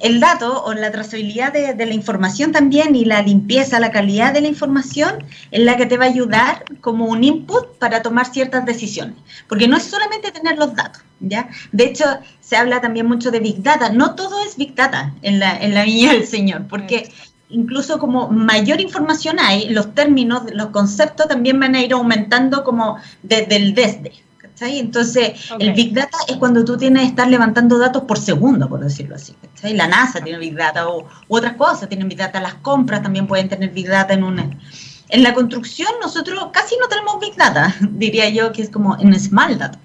[0.02, 4.42] el dato o la trazabilidad de, la información también y la limpieza, la calidad de
[4.42, 8.66] la información es la que te va a ayudar como un input para tomar ciertas
[8.66, 9.16] decisiones.
[9.48, 11.50] Porque no es solamente tener los datos, ¿ya?
[11.72, 12.06] De hecho,
[12.40, 13.90] se habla también mucho de Big Data.
[13.90, 17.12] No todo es Big Data en la, en la viña del Señor, porque
[17.50, 22.98] incluso como mayor información hay, los términos, los conceptos también van a ir aumentando como
[23.22, 24.14] desde el desde.
[24.68, 28.80] Entonces, el Big Data es cuando tú tienes que estar levantando datos por segundo, por
[28.80, 29.36] decirlo así.
[29.64, 33.28] La NASA tiene Big Data o u otras cosas tienen Big Data, las compras también
[33.28, 34.50] pueden tener Big Data en una...
[35.10, 39.18] En la construcción nosotros casi no tenemos Big Data, diría yo que es como en
[39.20, 39.80] Small Data.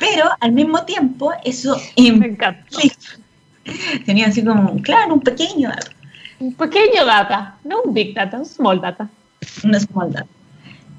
[0.00, 2.64] Pero al mismo tiempo eso implica...
[4.04, 5.90] Tenía así como, claro, un pequeño data.
[6.38, 9.08] Un pequeño data, no un Big Data, un Small Data.
[9.62, 10.28] Un Small Data.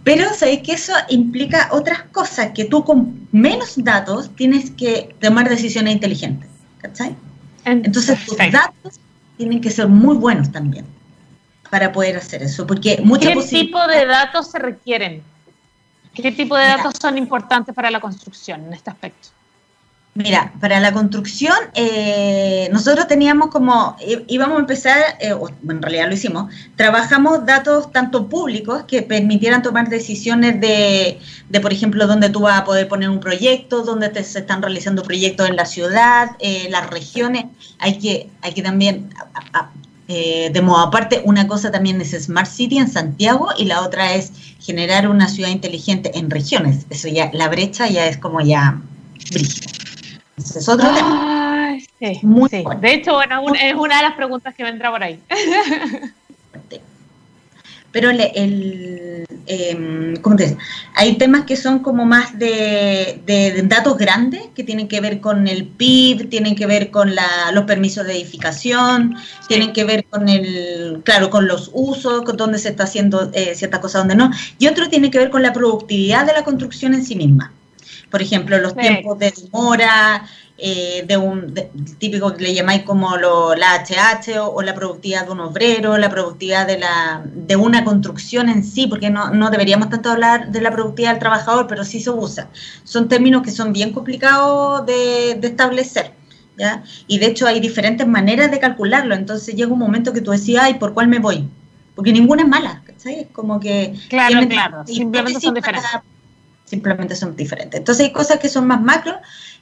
[0.05, 5.49] Pero sabéis que eso implica otras cosas, que tú con menos datos tienes que tomar
[5.49, 6.47] decisiones inteligentes.
[6.77, 7.15] ¿Cachai?
[7.65, 8.99] Entonces tus datos
[9.35, 10.85] tienen que ser muy buenos también
[11.71, 12.67] para poder hacer eso.
[12.67, 15.23] Porque ¿Qué tipo de datos se requieren?
[16.13, 19.29] ¿Qué tipo de datos son importantes para la construcción en este aspecto?
[20.17, 23.97] Mira, para la construcción, eh, nosotros teníamos como,
[24.27, 25.35] íbamos a empezar, eh,
[25.67, 31.73] en realidad lo hicimos, trabajamos datos tanto públicos que permitieran tomar decisiones de, de por
[31.73, 35.49] ejemplo, dónde tú vas a poder poner un proyecto, dónde te, se están realizando proyectos
[35.49, 37.47] en la ciudad, eh, las regiones.
[37.79, 39.09] Hay que, hay que también,
[40.07, 44.31] de modo aparte, una cosa también es Smart City en Santiago y la otra es
[44.61, 46.85] generar una ciudad inteligente en regiones.
[46.89, 48.79] Eso ya, la brecha ya es como ya
[49.29, 49.84] brígida.
[50.37, 51.77] Es otro tema.
[52.21, 55.19] Muy De hecho, bueno, es una de las preguntas que vendrá por ahí.
[57.91, 60.57] Pero el, em, ¿cómo te
[60.95, 63.21] hay temas que son como más de,
[63.67, 67.13] datos grandes, que tienen que ver con el PIB, tienen que ver con
[67.53, 69.15] los permisos de edificación,
[69.47, 73.55] tienen que ver con el, claro, con los usos, con dónde se está haciendo eh,
[73.55, 76.93] cierta cosa, dónde no, y otro tiene que ver con la productividad de la construcción
[76.93, 77.53] en sí misma.
[78.15, 80.25] Por ejemplo, los tiempos de demora,
[80.57, 81.53] eh, de un
[81.99, 86.09] típico que le llamáis como lo, la HH o, la productividad de un obrero, la
[86.09, 90.61] productividad de, la, de una construcción en sí, porque no, no deberíamos tanto hablar de
[90.61, 92.47] la productividad del trabajador, pero sí se usa.
[92.85, 96.13] Son términos que son bien complicados de, establecer.
[96.57, 96.85] ¿ya?
[97.07, 100.63] Y de hecho hay diferentes maneras de calcularlo, entonces llega un momento que tú decías,
[100.63, 101.49] ay, ¿por cuál me voy?
[101.95, 103.27] Porque ninguna es mala, ¿sabes?
[103.33, 103.93] Como que...
[104.07, 105.91] Claro, claro, simplemente son diferentes
[106.65, 107.79] simplemente son diferentes.
[107.79, 109.15] Entonces hay cosas que son más macro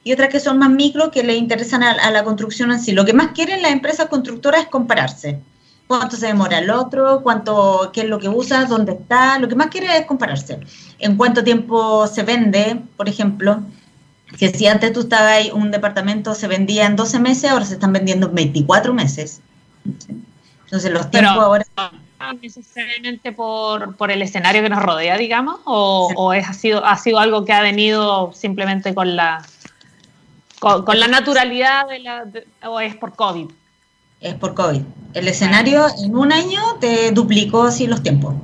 [0.03, 2.93] y otras que son más micro que le interesan a, la construcción en sí.
[2.93, 5.39] Lo que más quieren las empresas constructoras es compararse.
[5.87, 9.37] Cuánto se demora el otro, cuánto, qué es lo que usa, dónde está.
[9.37, 10.59] Lo que más quiere es compararse.
[10.97, 13.61] En cuánto tiempo se vende, por ejemplo.
[14.37, 17.93] Que si antes tú estabas un departamento se vendía en 12 meses, ahora se están
[17.93, 19.41] vendiendo en 24 meses.
[20.65, 21.65] Entonces los tiempos ahora
[22.41, 27.19] necesariamente por, por, el escenario que nos rodea, digamos, o, es, ha, sido, ha sido
[27.19, 29.45] algo que ha venido simplemente con la,
[30.59, 31.83] con, la naturalidad
[32.65, 33.49] o es por COVID?
[34.21, 34.81] Es por COVID.
[35.13, 38.35] El escenario en un año te duplicó así los tiempos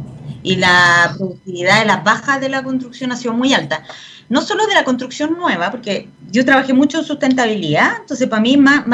[0.43, 3.83] y la productividad de las bajas de la construcción ha sido muy alta.
[4.27, 8.57] No solo de la construcción nueva, porque yo trabajé mucho en sustentabilidad, entonces para mí
[8.57, 8.85] más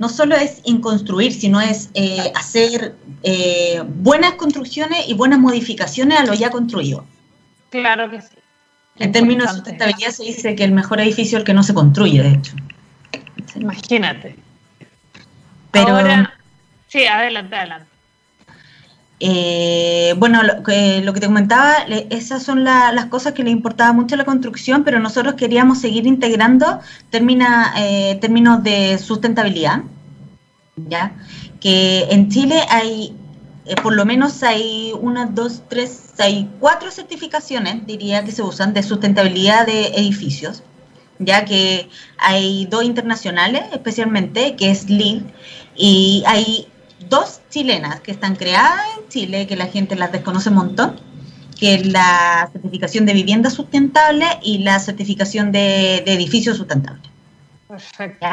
[0.00, 6.18] no solo es en construir, sino es eh, hacer eh, buenas construcciones y buenas modificaciones
[6.18, 7.04] a lo ya construido.
[7.68, 8.28] Claro que sí.
[8.96, 11.74] En términos de sustentabilidad se dice que el mejor edificio es el que no se
[11.74, 12.56] construye, de hecho.
[13.56, 14.36] Imagínate.
[15.70, 15.98] Pero,
[16.88, 17.89] sí, adelante, adelante.
[19.22, 21.76] Eh, bueno, lo que, te comentaba,
[22.08, 26.06] esas son las cosas que le importaba mucho a la construcción, pero nosotros queríamos seguir
[26.06, 26.80] integrando
[27.10, 29.82] termina, eh, términos de sustentabilidad.
[30.88, 31.12] ¿ya?
[31.60, 33.14] Que en Chile hay,
[33.66, 38.72] eh, por lo menos hay una, dos, tres, hay cuatro certificaciones, diría, que se usan
[38.72, 40.62] de sustentabilidad de edificios,
[41.18, 45.22] ya que hay dos internacionales especialmente, que es LEED,
[45.76, 46.69] y hay
[47.10, 51.00] dos chilenas que están creadas en Chile, que la gente las desconoce un montón,
[51.58, 57.02] que es la certificación de vivienda sustentable y la certificación de, edificios sustentables.
[57.68, 58.26] Perfecto.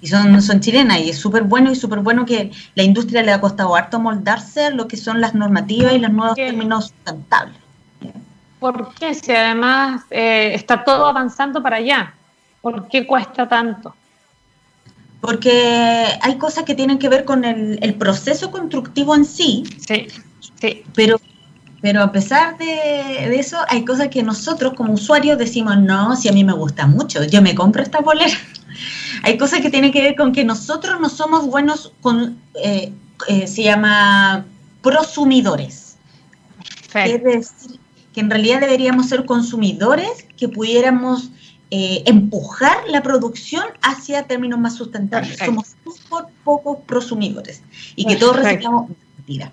[0.00, 3.32] Y son, son chilenas y es súper bueno y súper bueno que la industria le
[3.32, 7.56] ha costado harto moldarse lo que son las normativas y los nuevos términos sustentables.
[8.60, 9.14] ¿Por qué?
[9.14, 12.14] Si además eh, está todo avanzando para allá,
[12.60, 13.94] ¿por qué cuesta tanto?
[15.20, 19.64] Porque hay cosas que tienen que ver con el, el proceso constructivo en sí.
[19.86, 20.06] Sí,
[20.60, 20.84] sí.
[20.94, 21.20] Pero
[21.80, 26.32] pero a pesar de, eso, hay cosas que nosotros como usuarios decimos, no, si a
[26.32, 28.36] mí me gusta mucho, yo me compro esta bolera.
[29.22, 32.92] hay cosas que tienen que ver con que nosotros no somos buenos con, eh,
[33.28, 34.44] eh, se llama
[34.82, 35.96] prosumidores.
[36.94, 37.78] Es decir,
[38.12, 41.30] que en realidad deberíamos ser consumidores que pudiéramos
[41.70, 45.38] eh, empujar la producción hacia términos más sustentables.
[45.38, 47.62] Somos súper pocos prosumidores
[47.94, 49.52] y que todos recibamos mentiras,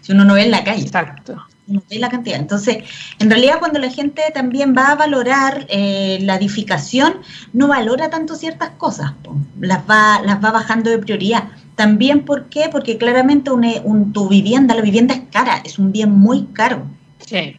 [0.00, 0.82] si uno no ve en la calle.
[0.82, 1.36] Exacto.
[1.66, 2.38] No ve la cantidad.
[2.38, 2.84] Entonces,
[3.18, 7.20] en realidad cuando la gente también va a valorar eh, la edificación,
[7.52, 9.12] no valora tanto ciertas cosas,
[9.60, 11.44] las va, las va bajando de prioridad.
[11.76, 12.68] También, ¿por qué?
[12.70, 16.86] Porque claramente un, tu vivienda, la vivienda es cara, es un bien muy caro.
[17.18, 17.56] Sí.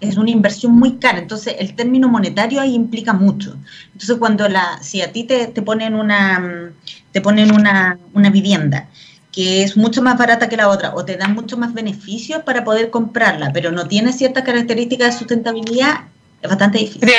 [0.00, 3.56] Es una inversión muy cara, entonces el término monetario ahí implica mucho.
[3.92, 6.72] Entonces, cuando la, si a ti te, te ponen una,
[7.12, 8.88] te ponen una, una vivienda
[9.34, 12.62] que es mucho más barata que la otra o te dan mucho más beneficios para
[12.62, 16.02] poder comprarla, pero no tiene ciertas características de sustentabilidad,
[16.40, 17.10] es bastante difícil.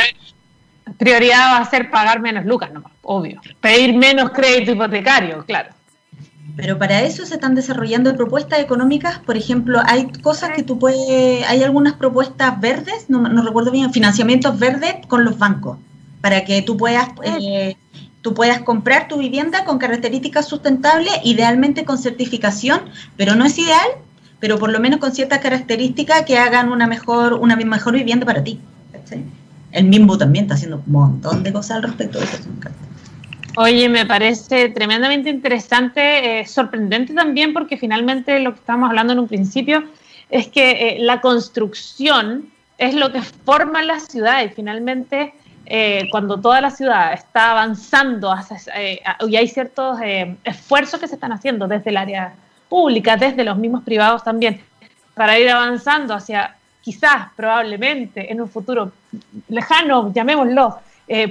[0.98, 3.42] Prioridad va a ser pagar menos lucas, no, obvio.
[3.60, 5.72] Pedir menos crédito hipotecario, claro.
[6.56, 11.46] Pero para eso se están desarrollando propuestas económicas, por ejemplo, hay cosas que tú puedes,
[11.48, 15.78] hay algunas propuestas verdes, no, no recuerdo bien, financiamientos verdes con los bancos,
[16.22, 17.76] para que tú puedas eh,
[18.26, 22.82] tú puedas comprar tu vivienda con características sustentables, idealmente con certificación,
[23.18, 23.88] pero no es ideal,
[24.40, 28.44] pero por lo menos con ciertas características que hagan una mejor, una mejor vivienda para
[28.44, 28.60] ti.
[29.72, 32.38] El MIMBO también está haciendo un montón de cosas al respecto de eso.
[33.58, 39.20] Oye, me parece tremendamente interesante, eh, sorprendente también, porque finalmente lo que estábamos hablando en
[39.20, 39.84] un principio
[40.30, 45.34] es que eh, la construcción es lo que forma la ciudad y finalmente
[45.66, 48.34] eh, cuando toda la ciudad está avanzando
[48.76, 50.00] eh, y hay ciertos
[50.44, 52.34] esfuerzos que se están haciendo desde el área
[52.68, 54.62] pública, desde los mismos privados también,
[55.14, 58.92] para ir avanzando hacia quizás, probablemente, en un futuro
[59.48, 60.78] lejano, llamémoslo,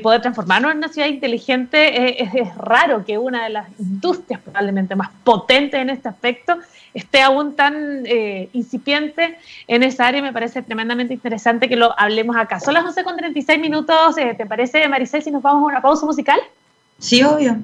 [0.02, 5.10] poder transformarnos en una ciudad inteligente, es, raro que una de las industrias probablemente más
[5.24, 6.58] potentes en este aspecto
[6.94, 10.22] esté aún tan eh, incipiente en esa área.
[10.22, 12.60] Me parece tremendamente interesante que lo hablemos acá.
[12.60, 14.16] Son las 11 con 36 minutos.
[14.16, 16.38] Eh, ¿Te parece, Maricel, si nos vamos a una pausa musical?
[16.98, 17.58] Sí, obvio.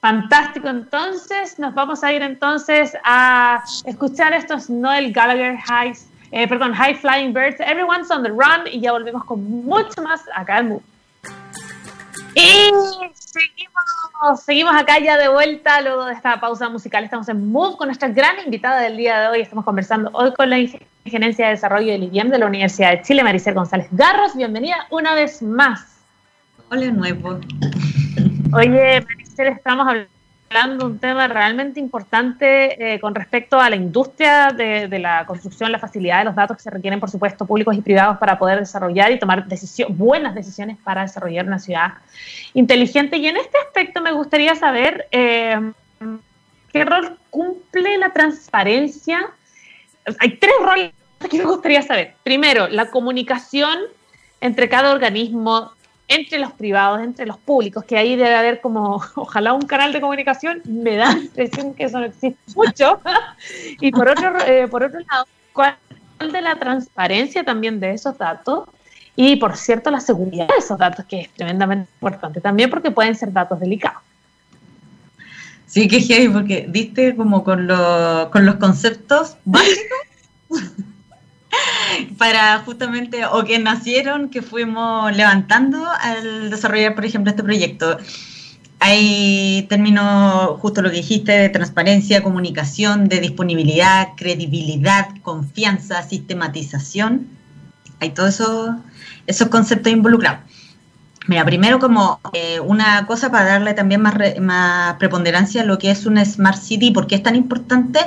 [0.00, 6.74] Fantástico, entonces nos vamos a ir entonces a escuchar estos Noel Gallagher Highs, eh, perdón,
[6.74, 10.68] High Flying Birds, Everyone's on the Run y ya volvemos con mucho más acá en
[10.68, 10.82] Move.
[12.34, 12.70] Y
[13.14, 17.04] seguimos, seguimos acá ya de vuelta luego de esta pausa musical.
[17.04, 19.40] Estamos en Move con nuestra gran invitada del día de hoy.
[19.40, 20.56] Estamos conversando hoy con la
[21.04, 24.34] Gerencia de Desarrollo del IBM de la Universidad de Chile, Maricel González Garros.
[24.34, 26.02] Bienvenida una vez más.
[26.70, 27.38] Hola, nuevo.
[28.52, 30.10] Oye, Maricel, estamos hablando
[30.48, 35.72] hablando de un tema realmente importante eh, con respecto a la industria de, la construcción,
[35.72, 38.60] la facilidad de los datos que se requieren, por supuesto, públicos y privados para poder
[38.60, 39.46] desarrollar y tomar
[39.90, 41.94] buenas decisiones para desarrollar una ciudad
[42.52, 43.16] inteligente.
[43.16, 45.72] Y en este aspecto me gustaría saber eh,
[46.72, 49.30] qué rol cumple la transparencia.
[50.20, 50.92] Hay tres roles
[51.30, 52.14] que me gustaría saber.
[52.22, 53.78] Primero, la comunicación
[54.40, 55.72] entre cada organismo
[56.08, 60.00] entre los privados, entre los públicos, que ahí debe haber como, ojalá un canal de
[60.00, 63.00] comunicación, me da la impresión que eso no existe mucho.
[63.80, 65.76] y por otro, eh, por otro lado, ¿cuál
[66.32, 68.68] de la transparencia también de esos datos?
[69.16, 73.14] Y por cierto, la seguridad de esos datos, que es tremendamente importante también porque pueden
[73.14, 74.02] ser datos delicados.
[75.66, 77.68] Sí, que heavy, porque viste como con,
[78.30, 79.98] con los conceptos básicos.
[82.18, 87.98] para justamente, o que nacieron, que fuimos levantando al desarrollar, por ejemplo, este proyecto.
[88.80, 97.28] Hay términos, justo lo que dijiste, de transparencia, comunicación, de disponibilidad, credibilidad, confianza, sistematización.
[98.00, 98.70] Hay todos esos,
[99.26, 100.40] esos conceptos involucrados.
[101.26, 105.90] Mira, primero como eh, una cosa para darle también más, más preponderancia a lo que
[105.90, 108.00] es una Smart City, ¿por qué es tan importante?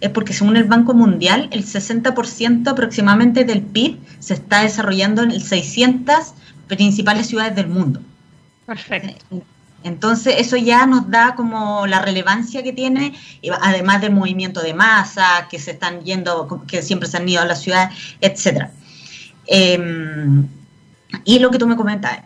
[0.00, 5.38] Es porque según el Banco Mundial, el 60% aproximadamente del PIB se está desarrollando en
[5.38, 6.34] 600
[6.66, 8.00] principales ciudades del mundo.
[8.64, 9.42] Perfecto.
[9.84, 13.14] Entonces, eso ya nos da como la relevancia que tiene,
[13.60, 17.44] además del movimiento de masa, que se están yendo, que siempre se han ido a
[17.44, 18.70] la ciudad, etcétera.
[19.46, 20.46] Em,
[21.24, 22.20] y lo que tú me comentas,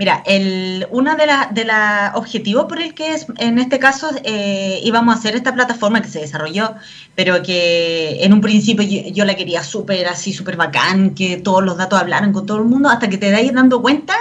[0.00, 4.08] Mira, el, uno de los de la objetivos por el que es, en este caso
[4.24, 6.74] eh, íbamos a hacer esta plataforma que se desarrolló,
[7.14, 11.76] pero que en un principio yo, la quería súper así, súper bacán, que todos los
[11.76, 14.16] datos hablaran con todo el mundo, hasta que te dais dando cuenta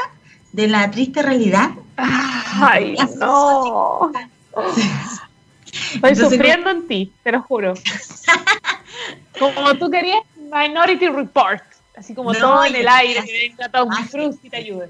[0.51, 1.69] de la triste realidad.
[1.95, 4.11] ¡Ay, no!
[5.93, 7.73] Estoy sufriendo en ti, te lo juro.
[9.39, 11.63] Como tú querías, Minority Report,
[11.95, 14.89] así como todo en el aire, que venga Tom Cruise y te ayude.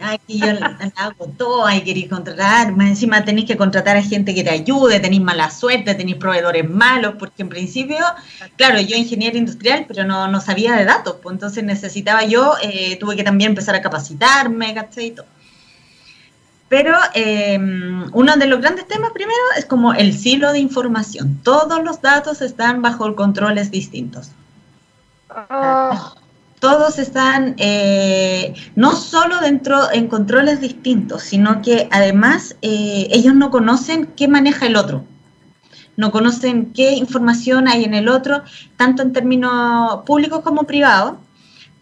[0.00, 4.34] Aquí yo la hago todo, hay que contratar, más encima tenéis que contratar a gente
[4.34, 7.98] que te ayude, tenéis mala suerte, tenéis proveedores malos, porque en principio,
[8.56, 12.96] claro, yo ingeniero industrial, pero no, no sabía de datos, pues entonces necesitaba yo, eh,
[12.96, 15.06] tuve que también empezar a capacitarme, ¿cachai?
[15.06, 15.26] Y todo.
[16.68, 21.40] Pero em, uno de los grandes temas primero es como el silo de información.
[21.42, 24.30] Todos los datos están bajo controles distintos.
[25.28, 26.19] Oh
[26.60, 33.50] todos están eh, no solo dentro en controles distintos, sino que además eh, ellos no
[33.50, 35.04] conocen qué maneja el otro,
[35.96, 38.42] no conocen qué información hay en el otro,
[38.76, 41.14] tanto en términos públicos como privados,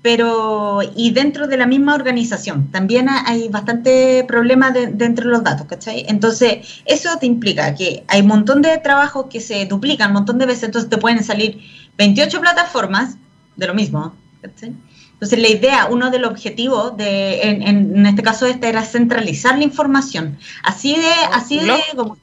[0.01, 2.71] pero y dentro de la misma organización.
[2.71, 6.05] También hay bastante problema dentro de los datos, ¿cachai?
[6.09, 10.38] Entonces, eso te implica que hay un montón de trabajos que se duplican un montón
[10.38, 11.59] de veces, entonces te pueden salir
[11.99, 13.17] 28 plataformas
[13.57, 18.68] de lo mismo, entonces la idea, uno de los objetivos de, en, este caso este
[18.68, 22.16] era centralizar la información, así de, así de como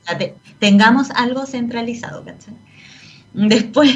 [0.60, 2.24] tengamos algo centralizado,
[3.34, 3.94] Después,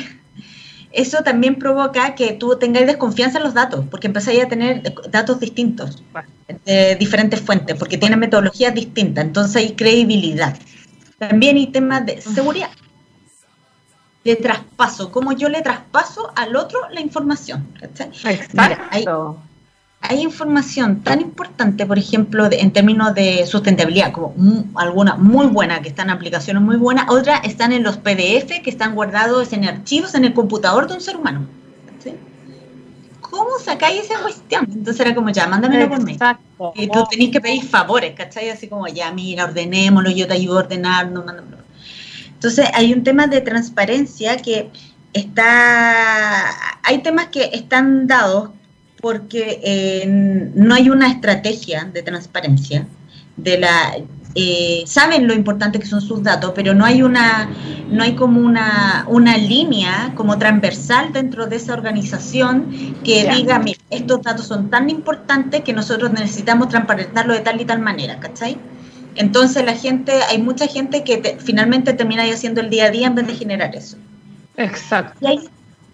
[0.91, 5.39] eso también provoca que tú tengáis desconfianza en los datos, porque empezáis a tener datos
[5.39, 6.03] distintos,
[6.65, 10.58] de diferentes fuentes, porque tienen metodologías distintas, entonces hay credibilidad.
[11.17, 12.69] También hay temas de seguridad
[14.23, 17.67] de traspaso, como yo le traspaso al otro la información.
[20.01, 24.34] hay, información tan importante, por ejemplo, en términos de sustentabilidad, como
[24.75, 28.69] alguna muy buena, que están en aplicaciones muy buenas, otras están en los PDF que
[28.69, 31.47] están guardados en archivos en el computador de un ser humano.
[33.29, 34.67] ¿Cómo sacáis esa cuestión?
[34.71, 36.17] Entonces era como, ya, mándamelo por mail.
[36.75, 38.49] Y tú tenés que pedir favores, ¿cachai?
[38.49, 41.58] Así como, ya, mira, ordenémoslo, yo te ayudo a ordenar, no, mándamelo.
[42.39, 44.71] Entonces hay un tema de transparencia que
[45.12, 46.45] está,
[46.84, 48.52] hay temas que están dados
[49.02, 50.06] porque eh,
[50.56, 52.88] no hay una estrategia de transparencia
[53.36, 53.93] de la
[54.36, 57.49] eh, saben lo importante que son sus datos, pero no hay una,
[57.89, 63.80] no hay como una, una línea como transversal dentro de esa organización que diga, mira,
[63.89, 68.58] estos datos son tan importantes que nosotros necesitamos transparentarlo de tal y tal manera, ¿cachai?
[69.19, 73.15] Entonces la gente, hay mucha gente que finalmente termina haciendo el día a día en
[73.15, 73.97] vez de generar eso.
[74.55, 75.17] Exacto.
[75.19, 75.39] Y hay,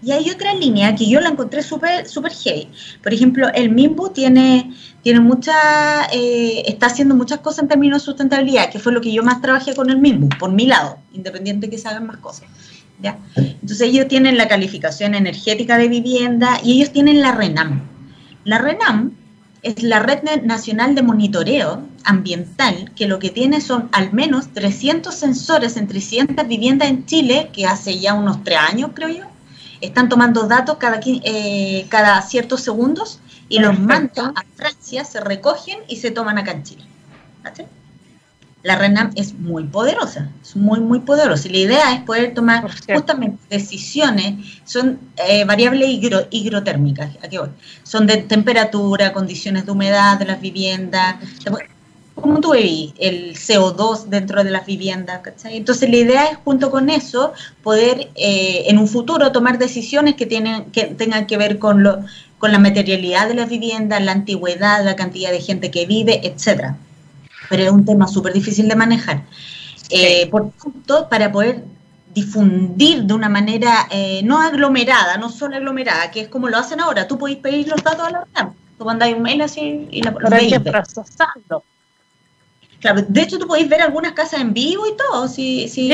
[0.04, 2.68] y hay otra línea que yo la encontré súper super heavy.
[3.02, 8.06] Por ejemplo, el MIMBU tiene, tiene mucha, eh, está haciendo muchas cosas en términos de
[8.06, 11.68] sustentabilidad, que fue lo que yo más trabajé con el MIMBU, por mi lado, independiente
[11.68, 12.48] que se hagan más cosas.
[13.02, 13.18] ¿ya?
[13.36, 17.82] Entonces ellos tienen la calificación energética de vivienda y ellos tienen la RENAM.
[18.44, 19.16] La RENAM
[19.66, 25.14] es la Red Nacional de Monitoreo Ambiental, que lo que tiene son al menos 300
[25.14, 29.26] sensores en 300 viviendas en Chile, que hace ya unos tres años, creo yo.
[29.82, 35.80] Están tomando datos cada, eh, cada ciertos segundos y los mandan a Francia, se recogen
[35.88, 36.86] y se toman acá en Chile
[38.66, 41.48] la RENAM es muy poderosa, es muy, muy poderosa.
[41.48, 45.88] Y la idea es poder tomar justamente decisiones, son eh, variables
[46.32, 47.50] higrotérmicas, aquí voy.
[47.84, 51.18] Son de temperatura, condiciones de humedad de las viviendas,
[52.16, 55.58] como tú el CO2 dentro de las viviendas, ¿cachai?
[55.58, 60.26] Entonces la idea es junto con eso poder eh, en un futuro tomar decisiones que,
[60.26, 62.00] tienen, que tengan que ver con, lo,
[62.40, 66.78] con la materialidad de las viviendas, la antigüedad, la cantidad de gente que vive, etcétera
[67.50, 69.24] pero es un tema súper difícil de manejar.
[69.90, 71.64] Eh, por tanto, para poder
[72.14, 76.80] difundir de una manera eh, no aglomerada, no solo aglomerada, que es como lo hacen
[76.80, 80.02] ahora, tú podéis pedir los datos a la RAM, tú mandáis un mail así y
[80.02, 81.64] la podéis procesando.
[82.80, 85.90] Claro, de hecho tú podéis ver algunas casas en vivo y todo, si, si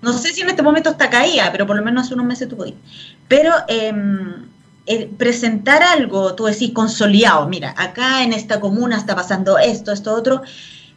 [0.00, 2.48] no, sé si en este momento está caída, pero por lo menos hace unos meses
[2.48, 2.76] tú podéis.
[3.28, 3.92] Pero, eh,
[5.18, 10.42] presentar algo, tú decís consolidado, mira, acá en esta comuna está pasando esto, esto, otro,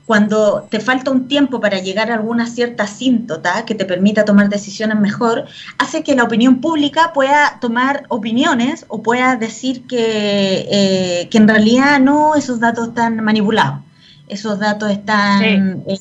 [0.06, 4.50] cuando te falta un tiempo para llegar a alguna cierta síntota que te permita tomar
[4.50, 5.46] decisiones mejor,
[5.78, 11.48] hace que la opinión pública pueda tomar opiniones o pueda decir que, eh, que en
[11.48, 13.80] realidad no, esos datos están manipulados,
[14.28, 15.44] esos datos están...
[15.44, 16.00] Eh,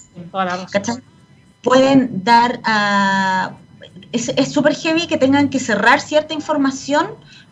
[1.62, 3.53] pueden dar a...
[4.11, 7.07] Es súper heavy que tengan que cerrar cierta información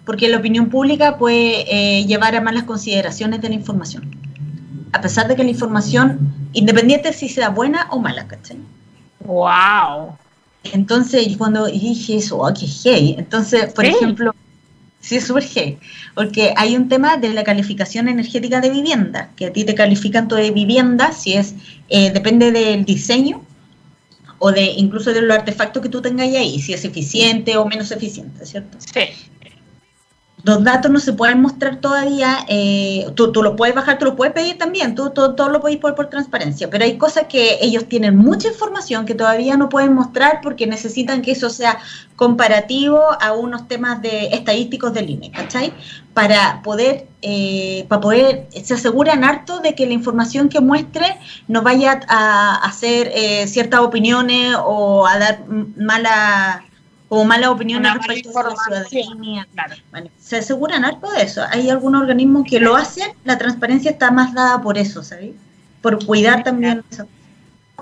[0.05, 4.11] porque la opinión pública puede eh, llevar a malas consideraciones de la información
[4.93, 8.59] a pesar de que la información, independiente si sea buena o mala, ¿cachai?
[9.21, 10.17] ¡Wow!
[10.65, 13.15] Entonces, cuando dije eso, oh, qué hey.
[13.19, 14.35] Entonces, por ejemplo,
[15.01, 15.79] sí, es súper hey,
[16.15, 20.29] porque hay un tema de la calificación energética de vivienda, que a ti te califican
[20.29, 21.55] tu vivienda si es,
[21.89, 23.43] eh, depende del diseño
[24.39, 27.91] o de incluso de los artefactos que tú tengas ahí, si es eficiente o menos
[27.91, 28.79] eficiente, ¿cierto?
[28.81, 29.01] Sí.
[30.43, 34.17] Los datos no se pueden mostrar todavía, eh, tú, tú lo puedes bajar, tú lo
[34.17, 37.87] puedes pedir también, tú todo, lo podéis por, por transparencia, pero hay cosas que ellos
[37.87, 41.79] tienen mucha información que todavía no pueden mostrar porque necesitan que eso sea
[42.17, 45.73] comparativo a unos temas de estadísticos del INE, ¿cachai?
[46.15, 51.19] Para poder, eh, para poder, se aseguran harto de que la información que muestre
[51.49, 55.45] no vaya a, hacer eh, ciertas opiniones o a dar
[55.77, 56.65] mala
[57.13, 59.47] o malas opiniones respecto a la ciudadanía.
[60.17, 61.43] se aseguran algo de eso.
[61.51, 65.33] Hay algunos organismos que lo hacen, la transparencia está más dada por eso, ¿sabes?
[65.83, 67.09] Por cuidar también eso.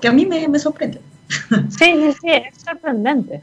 [0.00, 1.02] Que a mí me, sorprende.
[1.28, 1.44] Sí,
[1.78, 3.42] sí, sí, es sorprendente.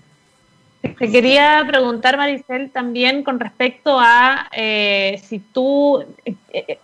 [0.82, 6.80] Te quería preguntar, Maricel, también con respecto a eh, si tú, eh, eh,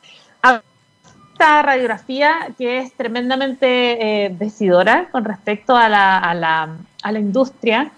[1.32, 7.91] esta radiografía que es tremendamente decidora con respecto a la, a la, a la industria,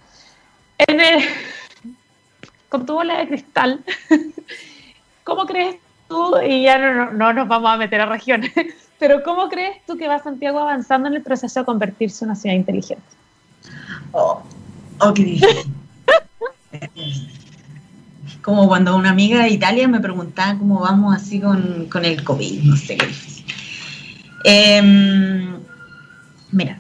[2.70, 3.84] con tu bola de cristal,
[5.24, 5.78] ¿cómo crees
[6.08, 6.78] tú, y ya
[7.12, 8.52] no, nos vamos a meter a regiones,
[9.00, 12.36] pero ¿cómo crees tú que va Santiago avanzando en el proceso de convertirse en una
[12.36, 13.04] ciudad inteligente?
[14.12, 14.42] Oh,
[15.00, 15.14] oh
[18.42, 22.76] como cuando una amiga de Italia me preguntaba cómo vamos así con, el COVID, no
[22.76, 23.08] sé qué.
[24.44, 25.60] Em,
[26.52, 26.80] mira,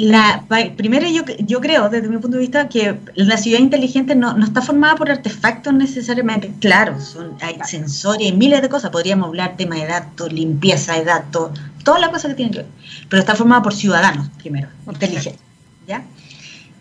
[0.00, 0.44] la,
[0.76, 4.62] primero yo, yo creo, desde mi punto de vista, que la ciudad inteligente no, está
[4.62, 6.52] formada por artefactos necesariamente.
[6.60, 8.90] Claro, son, hay sensores, y miles de cosas.
[8.90, 11.50] Podríamos hablar tema de datos, limpieza de datos,
[11.84, 12.68] todas las cosas que tienen que ver.
[13.08, 15.42] Pero está formada por ciudadanos, primero, inteligentes.
[15.86, 16.04] ¿ya?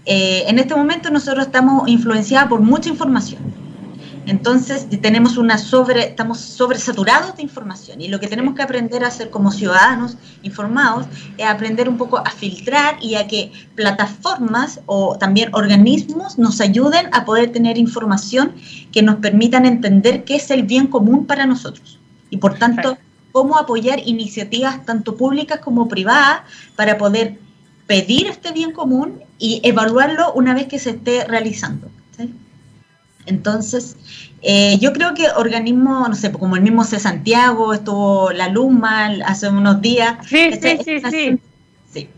[0.06, 3.69] Eh, en este momento nosotros estamos influenciados por mucha información
[4.30, 9.08] entonces tenemos una sobre, estamos sobresaturados de información y lo que tenemos que aprender a
[9.08, 11.08] hacer como ciudadanos informados
[11.38, 17.10] es aprender un poco a filtrar y a que plataformas o también organismos nos ayuden
[17.12, 18.54] a poder tener información
[18.92, 21.98] que nos permitan entender qué es el bien común para nosotros.
[22.30, 23.00] Y por tanto
[23.32, 26.42] cómo apoyar iniciativas tanto públicas como privadas
[26.76, 27.40] para poder
[27.88, 31.90] pedir este bien común y evaluarlo una vez que se esté realizando.
[33.30, 33.96] Entonces,
[34.42, 37.00] eh, yo creo que organismos, no sé, como el mismo C.
[37.00, 40.18] Santiago, estuvo la Luma hace unos días.
[40.28, 41.40] Sí, sí, sí,
[41.92, 42.10] sí.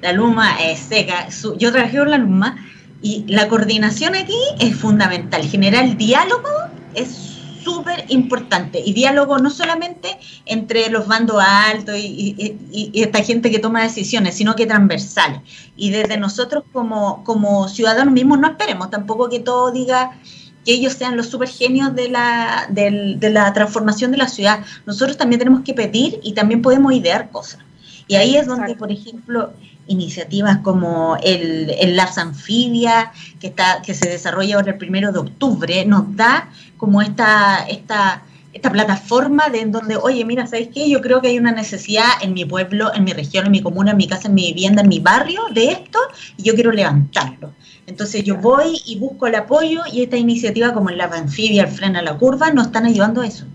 [0.00, 1.28] La Luma es seca.
[1.58, 2.56] yo trabajé con la Luma
[3.02, 5.42] y la coordinación aquí es fundamental.
[5.42, 6.48] Generar diálogo
[6.94, 7.30] es
[7.62, 8.82] súper importante.
[8.84, 14.54] Y diálogo no solamente entre los bandos altos y, esta gente que toma decisiones, sino
[14.54, 15.42] que transversal.
[15.76, 20.18] Y desde nosotros como, como ciudadanos mismos no esperemos tampoco que todo diga
[20.64, 24.60] que ellos sean los super genios de la, de, la transformación de la ciudad.
[24.86, 27.60] Nosotros también tenemos que pedir y también podemos idear cosas.
[28.06, 29.52] Y ahí es donde, por ejemplo,
[29.86, 35.20] iniciativas como el, el Labs Anfibia, que, está, que se desarrolla ahora el primero de
[35.20, 40.88] octubre, nos da como esta, esta, esta plataforma de en donde, oye, mira, ¿sabes qué?
[40.90, 43.92] Yo creo que hay una necesidad en mi pueblo, en mi región, en mi comuna,
[43.92, 45.98] en mi casa, en mi vivienda, en mi barrio de esto,
[46.36, 47.52] y yo quiero levantarlo.
[47.90, 51.98] Entonces yo voy y busco el apoyo y esta iniciativa como la anfibia, el freno
[51.98, 53.46] a la curva, nos están ayudando a eso.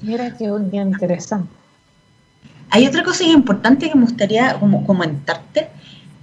[0.00, 1.48] Mira qué bien interesante.
[2.70, 5.68] Hay otra cosa importante que me gustaría como comentarte.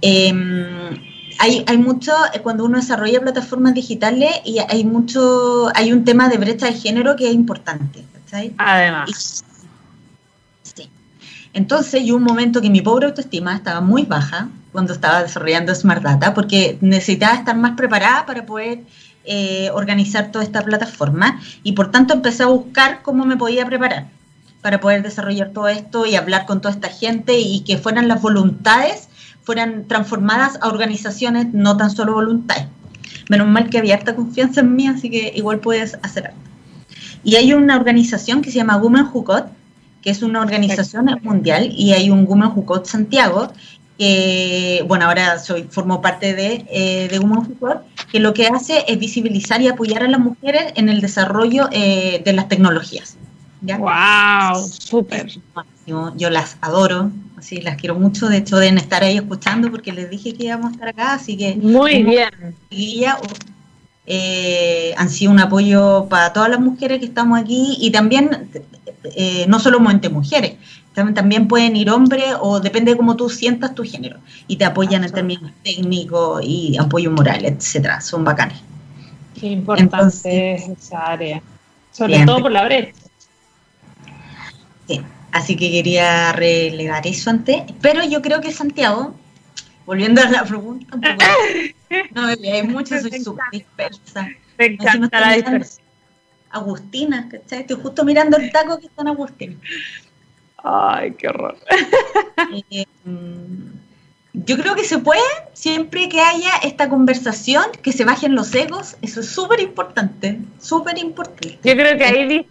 [0.02, 0.98] Em,
[1.38, 2.12] hay, hay mucho,
[2.42, 7.16] cuando uno desarrolla plataformas digitales, y hay mucho, hay un tema de brecha de género
[7.16, 8.04] que es importante.
[8.58, 9.44] Además.
[11.52, 16.02] Entonces, yo un momento que mi pobre autoestima estaba muy baja, cuando estaba desarrollando Smart
[16.02, 18.80] Data, porque necesitaba estar más preparada para poder
[19.24, 24.08] eh, organizar toda esta plataforma y por tanto empecé a buscar cómo me podía preparar
[24.62, 28.22] para poder desarrollar todo esto y hablar con toda esta gente y que fueran las
[28.22, 29.08] voluntades,
[29.42, 32.68] fueran transformadas a organizaciones no tan solo voluntarias.
[33.28, 36.38] menos mal que había harta confianza en mí, así que igual puedes hacer algo.
[37.22, 39.24] Y hay una organización que se llama Women Who
[40.02, 43.52] que es una organización mundial, y hay un Women Who Santiago,
[43.98, 48.84] que, bueno, ahora soy formo parte de, eh, de Women Who que lo que hace
[48.88, 53.16] es visibilizar y apoyar a las mujeres en el desarrollo eh, de las tecnologías.
[53.62, 54.66] ¡Wow!
[54.66, 55.30] Súper.
[55.86, 58.28] Yo las adoro, así las quiero mucho.
[58.28, 61.36] De hecho, deben estar ahí escuchando porque les dije que íbamos a estar acá, así
[61.36, 61.56] que.
[61.56, 62.30] Muy bien.
[62.70, 63.04] Y
[64.12, 68.50] eh, han sido un apoyo para todas las mujeres que estamos aquí y también,
[69.04, 70.54] eh, no solo entre mujeres,
[70.92, 75.04] también, pueden ir hombres o depende de cómo tú sientas tu género y te apoyan
[75.04, 78.00] en términos técnicos y apoyo moral, etcétera.
[78.00, 78.58] Son bacanes.
[79.40, 81.40] Qué importante es esa área,
[81.92, 82.92] sobre todo por la brecha.
[84.88, 85.00] Sí,
[85.30, 87.62] así que quería relevar eso antes.
[87.80, 89.14] Pero yo creo que Santiago,
[89.86, 90.96] volviendo a la pregunta,
[92.14, 94.28] no, hay mucho, soy súper dispersa.
[94.58, 95.86] Me encanta la dispersión.
[96.50, 97.60] Agustina, ¿cachai?
[97.60, 99.56] Estoy justo mirando el taco que está en Agustina.
[100.62, 101.56] Ay, qué horror.
[102.72, 102.86] Eh,
[104.32, 105.20] yo creo que se puede
[105.54, 108.96] siempre que haya esta conversación, que se bajen los egos.
[109.02, 111.58] Eso es súper importante, súper importante.
[111.62, 112.48] Yo creo que ahí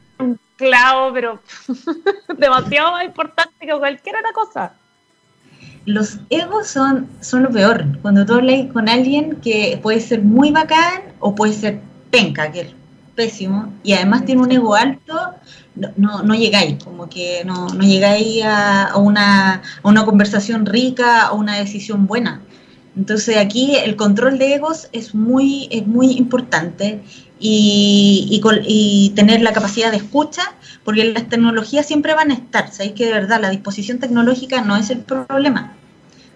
[0.58, 1.40] clavo, pero
[2.38, 4.74] demasiado importante que cualquier otra cosa.
[5.90, 7.84] Los egos son, son lo peor.
[8.04, 11.82] Cuando tú hablas con alguien que puede ser muy bacán o puede ser
[12.12, 12.68] penca, que es
[13.16, 15.34] pésimo, y además tiene un ego alto,
[15.98, 21.38] no, no, llegáis, como que no, no llegáis a, una, a una conversación rica, o
[21.38, 22.44] una decisión buena.
[22.96, 27.02] Entonces aquí el control de egos es muy, es muy importante
[27.40, 30.44] y, y, tener la capacidad de escucha,
[30.84, 32.72] porque las tecnologías siempre van a estar.
[32.72, 35.79] Sabéis que de verdad la disposición tecnológica no es el problema,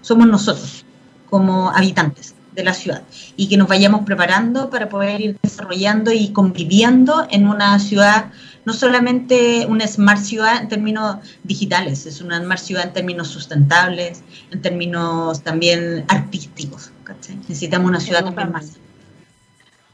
[0.03, 0.85] somos nosotros
[1.29, 3.01] como habitantes de la ciudad
[3.35, 8.25] y que nos vayamos preparando para poder ir desarrollando y conviviendo en una ciudad,
[8.65, 14.23] no solamente una smart ciudad en términos digitales, es una smart ciudad en términos sustentables,
[14.51, 16.91] en términos también artísticos.
[17.47, 18.77] Necesitamos una ciudad también más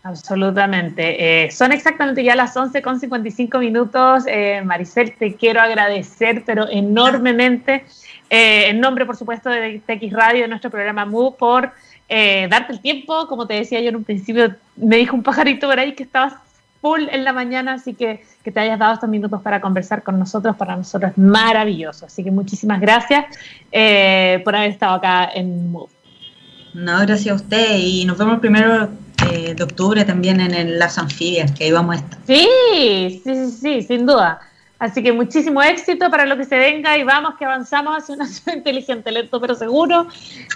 [0.03, 1.45] Absolutamente.
[1.45, 4.23] Eh, son exactamente ya las 11 con 55 minutos.
[4.27, 7.83] Eh, Maricel, te quiero agradecer, pero enormemente,
[8.29, 11.71] eh, en nombre, por supuesto, de TX Radio, de nuestro programa MU, por
[12.09, 13.27] darte el tiempo.
[13.27, 16.33] Como te decía yo en un principio, me dijo un pajarito por ahí que estabas
[16.81, 20.17] full en la mañana, así que que te hayas dado estos minutos para conversar con
[20.17, 22.05] nosotros, para nosotros es maravilloso.
[22.05, 23.25] Así que muchísimas gracias
[24.43, 25.87] por haber estado acá en MU.
[26.73, 28.89] No, gracias a usted y nos vemos primero
[29.31, 32.19] eh, de octubre también en las anfibias, que ahí vamos a estar.
[32.25, 32.47] Sí,
[33.23, 34.39] sí, sí, sí, sin duda.
[34.79, 38.25] Así que muchísimo éxito para lo que se venga y vamos que avanzamos hacia una
[38.27, 40.07] ciudad inteligente, lento pero seguro.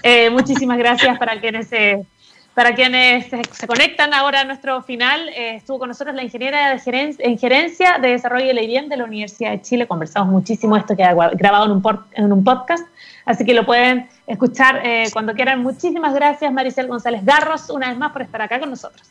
[0.01, 2.05] Eh, muchísimas gracias para quienes se,
[2.53, 5.27] para quienes se, conectan ahora a nuestro final.
[5.29, 8.97] Eh, estuvo con nosotros la ingeniera de gerencia, en gerencia de desarrollo de la de
[8.97, 9.87] la Universidad de Chile.
[9.87, 12.87] Conversamos muchísimo, esto queda grabado en un, en un podcast
[13.25, 15.61] Así que lo pueden escuchar eh, cuando quieran.
[15.63, 19.07] Muchísimas gracias, Maricel González Garros, una vez más por estar acá con nosotros.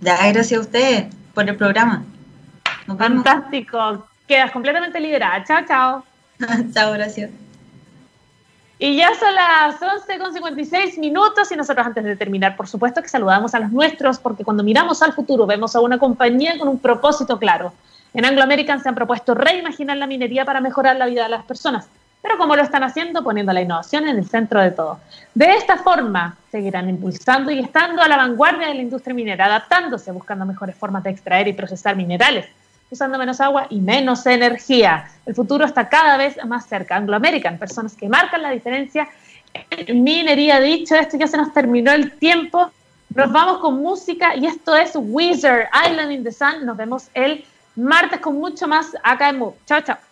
[0.00, 2.04] Ya, gracias a usted por el programa.
[2.86, 4.06] Fantástico.
[4.28, 5.42] Quedas completamente liberada.
[5.44, 6.04] Chao, chao.
[6.74, 7.30] chao, gracias.
[8.78, 13.52] Y ya son las 11.56 minutos y nosotros antes de terminar, por supuesto que saludamos
[13.54, 17.40] a los nuestros porque cuando miramos al futuro vemos a una compañía con un propósito
[17.40, 17.72] claro.
[18.14, 21.44] En Anglo American se han propuesto reimaginar la minería para mejorar la vida de las
[21.44, 21.88] personas
[22.22, 24.98] pero como lo están haciendo, poniendo la innovación en el centro de todo.
[25.34, 30.10] De esta forma, seguirán impulsando y estando a la vanguardia de la industria minera, adaptándose,
[30.10, 32.46] buscando mejores formas de extraer y procesar minerales,
[32.90, 35.10] usando menos agua y menos energía.
[35.26, 36.96] El futuro está cada vez más cerca.
[36.96, 39.08] Anglo American, personas que marcan la diferencia
[39.70, 40.60] en minería.
[40.60, 42.70] Dicho esto, ya se nos terminó el tiempo.
[43.14, 46.64] Nos vamos con música y esto es Wizard Island in the Sun.
[46.64, 47.44] Nos vemos el
[47.76, 49.54] martes con mucho más acá en Move.
[49.66, 50.07] Chao, chao.